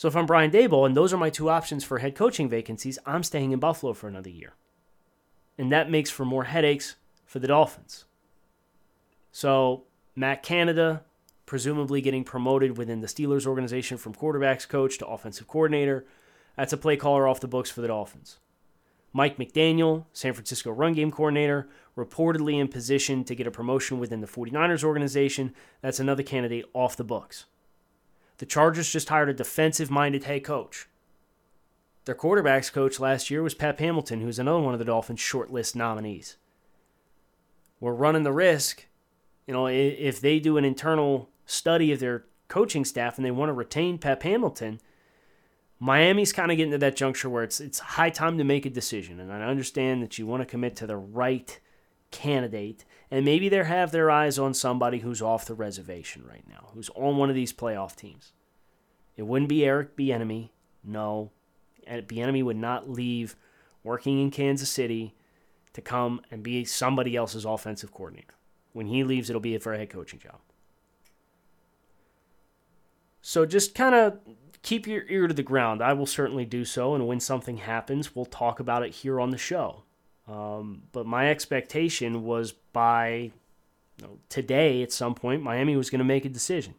So 0.00 0.08
if 0.08 0.16
I'm 0.16 0.24
Brian 0.24 0.50
Daboll 0.50 0.86
and 0.86 0.96
those 0.96 1.12
are 1.12 1.18
my 1.18 1.28
two 1.28 1.50
options 1.50 1.84
for 1.84 1.98
head 1.98 2.14
coaching 2.14 2.48
vacancies, 2.48 2.98
I'm 3.04 3.22
staying 3.22 3.52
in 3.52 3.58
Buffalo 3.58 3.92
for 3.92 4.08
another 4.08 4.30
year. 4.30 4.54
And 5.58 5.70
that 5.72 5.90
makes 5.90 6.08
for 6.08 6.24
more 6.24 6.44
headaches 6.44 6.96
for 7.26 7.38
the 7.38 7.48
Dolphins. 7.48 8.06
So 9.30 9.84
Matt 10.16 10.42
Canada, 10.42 11.04
presumably 11.44 12.00
getting 12.00 12.24
promoted 12.24 12.78
within 12.78 13.02
the 13.02 13.08
Steelers 13.08 13.46
organization 13.46 13.98
from 13.98 14.14
quarterbacks 14.14 14.66
coach 14.66 14.96
to 14.96 15.06
offensive 15.06 15.46
coordinator. 15.46 16.06
That's 16.56 16.72
a 16.72 16.78
play 16.78 16.96
caller 16.96 17.28
off 17.28 17.40
the 17.40 17.46
books 17.46 17.70
for 17.70 17.82
the 17.82 17.88
Dolphins. 17.88 18.38
Mike 19.12 19.36
McDaniel, 19.36 20.06
San 20.14 20.32
Francisco 20.32 20.70
run 20.70 20.94
game 20.94 21.10
coordinator, 21.10 21.68
reportedly 21.94 22.58
in 22.58 22.68
position 22.68 23.22
to 23.24 23.34
get 23.34 23.46
a 23.46 23.50
promotion 23.50 23.98
within 23.98 24.22
the 24.22 24.26
49ers 24.26 24.82
organization. 24.82 25.52
That's 25.82 26.00
another 26.00 26.22
candidate 26.22 26.64
off 26.72 26.96
the 26.96 27.04
books. 27.04 27.44
The 28.40 28.46
Chargers 28.46 28.90
just 28.90 29.10
hired 29.10 29.28
a 29.28 29.34
defensive 29.34 29.90
minded 29.90 30.24
head 30.24 30.44
coach. 30.44 30.88
Their 32.06 32.14
quarterbacks 32.14 32.72
coach 32.72 32.98
last 32.98 33.30
year 33.30 33.42
was 33.42 33.54
Pep 33.54 33.78
Hamilton, 33.78 34.22
who's 34.22 34.38
another 34.38 34.60
one 34.60 34.72
of 34.72 34.78
the 34.78 34.86
Dolphins' 34.86 35.20
shortlist 35.20 35.76
nominees. 35.76 36.38
We're 37.80 37.92
running 37.92 38.22
the 38.22 38.32
risk, 38.32 38.86
you 39.46 39.52
know, 39.52 39.66
if 39.66 40.22
they 40.22 40.38
do 40.38 40.56
an 40.56 40.64
internal 40.64 41.28
study 41.44 41.92
of 41.92 42.00
their 42.00 42.24
coaching 42.48 42.86
staff 42.86 43.18
and 43.18 43.26
they 43.26 43.30
want 43.30 43.50
to 43.50 43.52
retain 43.52 43.98
Pep 43.98 44.22
Hamilton, 44.22 44.80
Miami's 45.78 46.32
kind 46.32 46.50
of 46.50 46.56
getting 46.56 46.72
to 46.72 46.78
that 46.78 46.96
juncture 46.96 47.28
where 47.28 47.44
it's 47.44 47.60
it's 47.60 47.78
high 47.78 48.08
time 48.08 48.38
to 48.38 48.44
make 48.44 48.64
a 48.64 48.70
decision. 48.70 49.20
And 49.20 49.30
I 49.30 49.42
understand 49.42 50.02
that 50.02 50.16
you 50.16 50.26
want 50.26 50.40
to 50.40 50.46
commit 50.46 50.76
to 50.76 50.86
the 50.86 50.96
right 50.96 51.60
candidate 52.10 52.84
and 53.10 53.24
maybe 53.24 53.48
they 53.48 53.64
have 53.64 53.90
their 53.90 54.10
eyes 54.10 54.38
on 54.38 54.54
somebody 54.54 54.98
who's 54.98 55.20
off 55.20 55.46
the 55.46 55.54
reservation 55.54 56.24
right 56.28 56.44
now, 56.48 56.68
who's 56.74 56.90
on 56.90 57.16
one 57.16 57.28
of 57.28 57.34
these 57.34 57.52
playoff 57.52 57.96
teams. 57.96 58.32
It 59.16 59.22
wouldn't 59.22 59.48
be 59.48 59.64
Eric 59.64 59.96
Bieniemy. 59.96 60.50
No, 60.84 61.30
Bieniemy 61.86 62.44
would 62.44 62.56
not 62.56 62.88
leave 62.88 63.36
working 63.82 64.20
in 64.20 64.30
Kansas 64.30 64.70
City 64.70 65.14
to 65.72 65.80
come 65.80 66.20
and 66.30 66.42
be 66.42 66.64
somebody 66.64 67.16
else's 67.16 67.44
offensive 67.44 67.92
coordinator. 67.92 68.34
When 68.72 68.86
he 68.86 69.02
leaves, 69.02 69.28
it'll 69.28 69.40
be 69.40 69.56
for 69.58 69.72
a 69.72 69.78
head 69.78 69.90
coaching 69.90 70.20
job. 70.20 70.38
So 73.22 73.44
just 73.44 73.74
kind 73.74 73.94
of 73.94 74.18
keep 74.62 74.86
your 74.86 75.04
ear 75.08 75.26
to 75.26 75.34
the 75.34 75.42
ground. 75.42 75.82
I 75.82 75.92
will 75.92 76.06
certainly 76.06 76.44
do 76.44 76.64
so, 76.64 76.94
and 76.94 77.06
when 77.06 77.20
something 77.20 77.58
happens, 77.58 78.14
we'll 78.14 78.24
talk 78.24 78.60
about 78.60 78.82
it 78.82 78.94
here 78.94 79.20
on 79.20 79.30
the 79.30 79.38
show. 79.38 79.82
Um, 80.30 80.82
but 80.92 81.06
my 81.06 81.28
expectation 81.28 82.22
was 82.22 82.52
by 82.52 83.32
you 83.98 84.02
know, 84.02 84.18
today 84.28 84.82
at 84.82 84.92
some 84.92 85.14
point, 85.14 85.42
Miami 85.42 85.76
was 85.76 85.90
going 85.90 85.98
to 85.98 86.04
make 86.04 86.24
a 86.24 86.28
decision. 86.28 86.74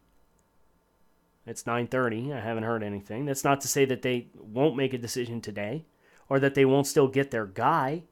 It's 1.46 1.64
9:30. 1.64 2.32
I 2.32 2.40
haven't 2.40 2.62
heard 2.62 2.82
anything. 2.82 3.26
That's 3.26 3.44
not 3.44 3.60
to 3.60 3.68
say 3.68 3.84
that 3.84 4.02
they 4.02 4.28
won't 4.38 4.76
make 4.76 4.94
a 4.94 4.98
decision 4.98 5.40
today 5.40 5.84
or 6.28 6.38
that 6.40 6.54
they 6.54 6.64
won't 6.64 6.86
still 6.86 7.08
get 7.08 7.30
their 7.30 7.46
guy. 7.46 8.04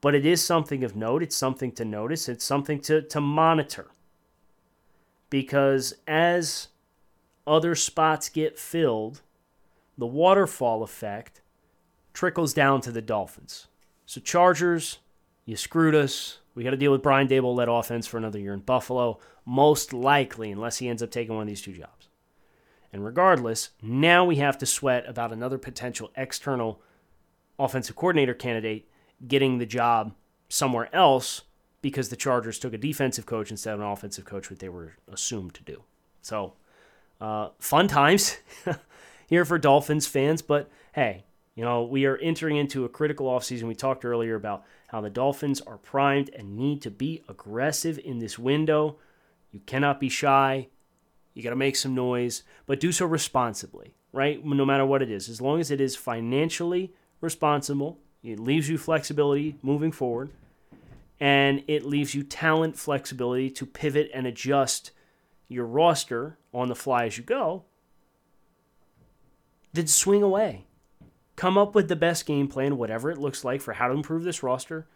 But 0.00 0.14
it 0.14 0.24
is 0.24 0.42
something 0.42 0.82
of 0.82 0.96
note. 0.96 1.22
It's 1.22 1.36
something 1.36 1.72
to 1.72 1.84
notice. 1.84 2.28
It's 2.28 2.44
something 2.44 2.80
to, 2.80 3.02
to 3.02 3.20
monitor. 3.20 3.88
Because 5.28 5.94
as 6.08 6.68
other 7.46 7.74
spots 7.74 8.30
get 8.30 8.58
filled, 8.58 9.20
the 9.98 10.06
waterfall 10.06 10.82
effect 10.82 11.42
trickles 12.14 12.54
down 12.54 12.80
to 12.80 12.90
the 12.90 13.02
Dolphins. 13.02 13.66
So, 14.10 14.20
Chargers, 14.20 14.98
you 15.44 15.54
screwed 15.54 15.94
us. 15.94 16.38
We 16.56 16.64
got 16.64 16.70
to 16.70 16.76
deal 16.76 16.90
with 16.90 17.00
Brian 17.00 17.28
Daboll 17.28 17.54
led 17.54 17.68
offense 17.68 18.08
for 18.08 18.18
another 18.18 18.40
year 18.40 18.52
in 18.52 18.58
Buffalo, 18.58 19.20
most 19.46 19.92
likely, 19.92 20.50
unless 20.50 20.78
he 20.78 20.88
ends 20.88 21.00
up 21.00 21.12
taking 21.12 21.36
one 21.36 21.42
of 21.42 21.46
these 21.46 21.62
two 21.62 21.72
jobs. 21.72 22.08
And 22.92 23.04
regardless, 23.04 23.68
now 23.80 24.24
we 24.24 24.34
have 24.38 24.58
to 24.58 24.66
sweat 24.66 25.08
about 25.08 25.32
another 25.32 25.58
potential 25.58 26.10
external 26.16 26.82
offensive 27.56 27.94
coordinator 27.94 28.34
candidate 28.34 28.88
getting 29.28 29.58
the 29.58 29.64
job 29.64 30.12
somewhere 30.48 30.92
else 30.92 31.42
because 31.80 32.08
the 32.08 32.16
Chargers 32.16 32.58
took 32.58 32.74
a 32.74 32.78
defensive 32.78 33.26
coach 33.26 33.52
instead 33.52 33.74
of 33.74 33.80
an 33.80 33.86
offensive 33.86 34.24
coach, 34.24 34.50
what 34.50 34.58
they 34.58 34.68
were 34.68 34.94
assumed 35.06 35.54
to 35.54 35.62
do. 35.62 35.84
So, 36.20 36.54
uh, 37.20 37.50
fun 37.60 37.86
times 37.86 38.38
here 39.28 39.44
for 39.44 39.56
Dolphins 39.56 40.08
fans, 40.08 40.42
but 40.42 40.68
hey, 40.94 41.26
you 41.54 41.64
know, 41.64 41.82
we 41.82 42.06
are 42.06 42.16
entering 42.16 42.56
into 42.56 42.84
a 42.84 42.88
critical 42.88 43.26
offseason. 43.26 43.64
We 43.64 43.74
talked 43.74 44.04
earlier 44.04 44.34
about 44.34 44.64
how 44.88 45.00
the 45.00 45.10
Dolphins 45.10 45.60
are 45.60 45.78
primed 45.78 46.30
and 46.30 46.56
need 46.56 46.82
to 46.82 46.90
be 46.90 47.22
aggressive 47.28 47.98
in 47.98 48.18
this 48.18 48.38
window. 48.38 48.96
You 49.50 49.60
cannot 49.66 50.00
be 50.00 50.08
shy. 50.08 50.68
You 51.34 51.42
got 51.42 51.50
to 51.50 51.56
make 51.56 51.76
some 51.76 51.94
noise, 51.94 52.42
but 52.66 52.80
do 52.80 52.92
so 52.92 53.06
responsibly, 53.06 53.94
right? 54.12 54.44
No 54.44 54.64
matter 54.64 54.84
what 54.84 55.02
it 55.02 55.10
is. 55.10 55.28
As 55.28 55.40
long 55.40 55.60
as 55.60 55.70
it 55.70 55.80
is 55.80 55.96
financially 55.96 56.92
responsible, 57.20 57.98
it 58.22 58.38
leaves 58.38 58.68
you 58.68 58.78
flexibility 58.78 59.56
moving 59.62 59.92
forward, 59.92 60.30
and 61.18 61.62
it 61.68 61.84
leaves 61.84 62.14
you 62.14 62.22
talent 62.22 62.78
flexibility 62.78 63.50
to 63.50 63.64
pivot 63.66 64.10
and 64.12 64.26
adjust 64.26 64.90
your 65.48 65.66
roster 65.66 66.38
on 66.52 66.68
the 66.68 66.74
fly 66.74 67.06
as 67.06 67.16
you 67.16 67.24
go. 67.24 67.64
Then 69.72 69.86
swing 69.86 70.22
away. 70.22 70.66
Come 71.40 71.56
up 71.56 71.74
with 71.74 71.88
the 71.88 71.96
best 71.96 72.26
game 72.26 72.48
plan, 72.48 72.76
whatever 72.76 73.10
it 73.10 73.16
looks 73.16 73.46
like, 73.46 73.62
for 73.62 73.72
how 73.72 73.88
to 73.88 73.94
improve 73.94 74.24
this 74.24 74.42
roster. 74.42 74.86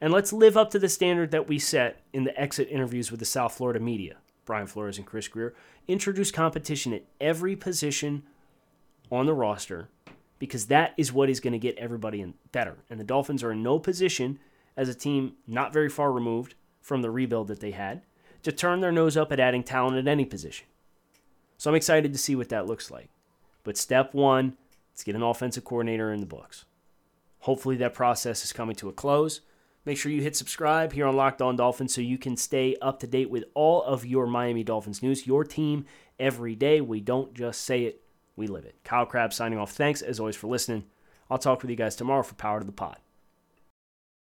And 0.00 0.12
let's 0.12 0.32
live 0.32 0.56
up 0.56 0.70
to 0.70 0.78
the 0.78 0.88
standard 0.88 1.32
that 1.32 1.48
we 1.48 1.58
set 1.58 2.02
in 2.12 2.22
the 2.22 2.40
exit 2.40 2.68
interviews 2.70 3.10
with 3.10 3.18
the 3.18 3.26
South 3.26 3.52
Florida 3.52 3.80
media, 3.80 4.18
Brian 4.44 4.68
Flores 4.68 4.96
and 4.96 5.04
Chris 5.04 5.26
Grier. 5.26 5.56
Introduce 5.88 6.30
competition 6.30 6.92
at 6.92 7.02
every 7.20 7.56
position 7.56 8.22
on 9.10 9.26
the 9.26 9.34
roster 9.34 9.88
because 10.38 10.66
that 10.66 10.94
is 10.96 11.12
what 11.12 11.28
is 11.28 11.40
going 11.40 11.52
to 11.52 11.58
get 11.58 11.76
everybody 11.78 12.20
in 12.20 12.34
better. 12.52 12.76
And 12.88 13.00
the 13.00 13.04
Dolphins 13.04 13.42
are 13.42 13.50
in 13.50 13.64
no 13.64 13.80
position 13.80 14.38
as 14.76 14.88
a 14.88 14.94
team 14.94 15.32
not 15.48 15.72
very 15.72 15.88
far 15.88 16.12
removed 16.12 16.54
from 16.80 17.02
the 17.02 17.10
rebuild 17.10 17.48
that 17.48 17.58
they 17.58 17.72
had 17.72 18.02
to 18.44 18.52
turn 18.52 18.78
their 18.78 18.92
nose 18.92 19.16
up 19.16 19.32
at 19.32 19.40
adding 19.40 19.64
talent 19.64 19.96
at 19.96 20.06
any 20.06 20.24
position. 20.24 20.68
So 21.56 21.68
I'm 21.68 21.74
excited 21.74 22.12
to 22.12 22.18
see 22.20 22.36
what 22.36 22.50
that 22.50 22.68
looks 22.68 22.88
like. 22.88 23.10
But 23.64 23.76
step 23.76 24.14
one, 24.14 24.56
Let's 24.98 25.04
get 25.04 25.14
an 25.14 25.22
offensive 25.22 25.62
coordinator 25.62 26.12
in 26.12 26.18
the 26.18 26.26
books. 26.26 26.64
Hopefully, 27.42 27.76
that 27.76 27.94
process 27.94 28.44
is 28.44 28.52
coming 28.52 28.74
to 28.74 28.88
a 28.88 28.92
close. 28.92 29.42
Make 29.84 29.96
sure 29.96 30.10
you 30.10 30.22
hit 30.22 30.34
subscribe 30.34 30.92
here 30.92 31.06
on 31.06 31.14
Locked 31.14 31.40
On 31.40 31.54
Dolphins 31.54 31.94
so 31.94 32.00
you 32.00 32.18
can 32.18 32.36
stay 32.36 32.74
up 32.82 32.98
to 32.98 33.06
date 33.06 33.30
with 33.30 33.44
all 33.54 33.84
of 33.84 34.04
your 34.04 34.26
Miami 34.26 34.64
Dolphins 34.64 35.00
news, 35.00 35.24
your 35.24 35.44
team 35.44 35.84
every 36.18 36.56
day. 36.56 36.80
We 36.80 37.00
don't 37.00 37.32
just 37.32 37.62
say 37.62 37.84
it, 37.84 38.02
we 38.34 38.48
live 38.48 38.64
it. 38.64 38.74
Kyle 38.82 39.06
Crabbs 39.06 39.36
signing 39.36 39.60
off. 39.60 39.70
Thanks 39.70 40.02
as 40.02 40.18
always 40.18 40.34
for 40.34 40.48
listening. 40.48 40.86
I'll 41.30 41.38
talk 41.38 41.62
with 41.62 41.70
you 41.70 41.76
guys 41.76 41.94
tomorrow 41.94 42.24
for 42.24 42.34
Power 42.34 42.58
to 42.58 42.66
the 42.66 42.72
Pod. 42.72 42.96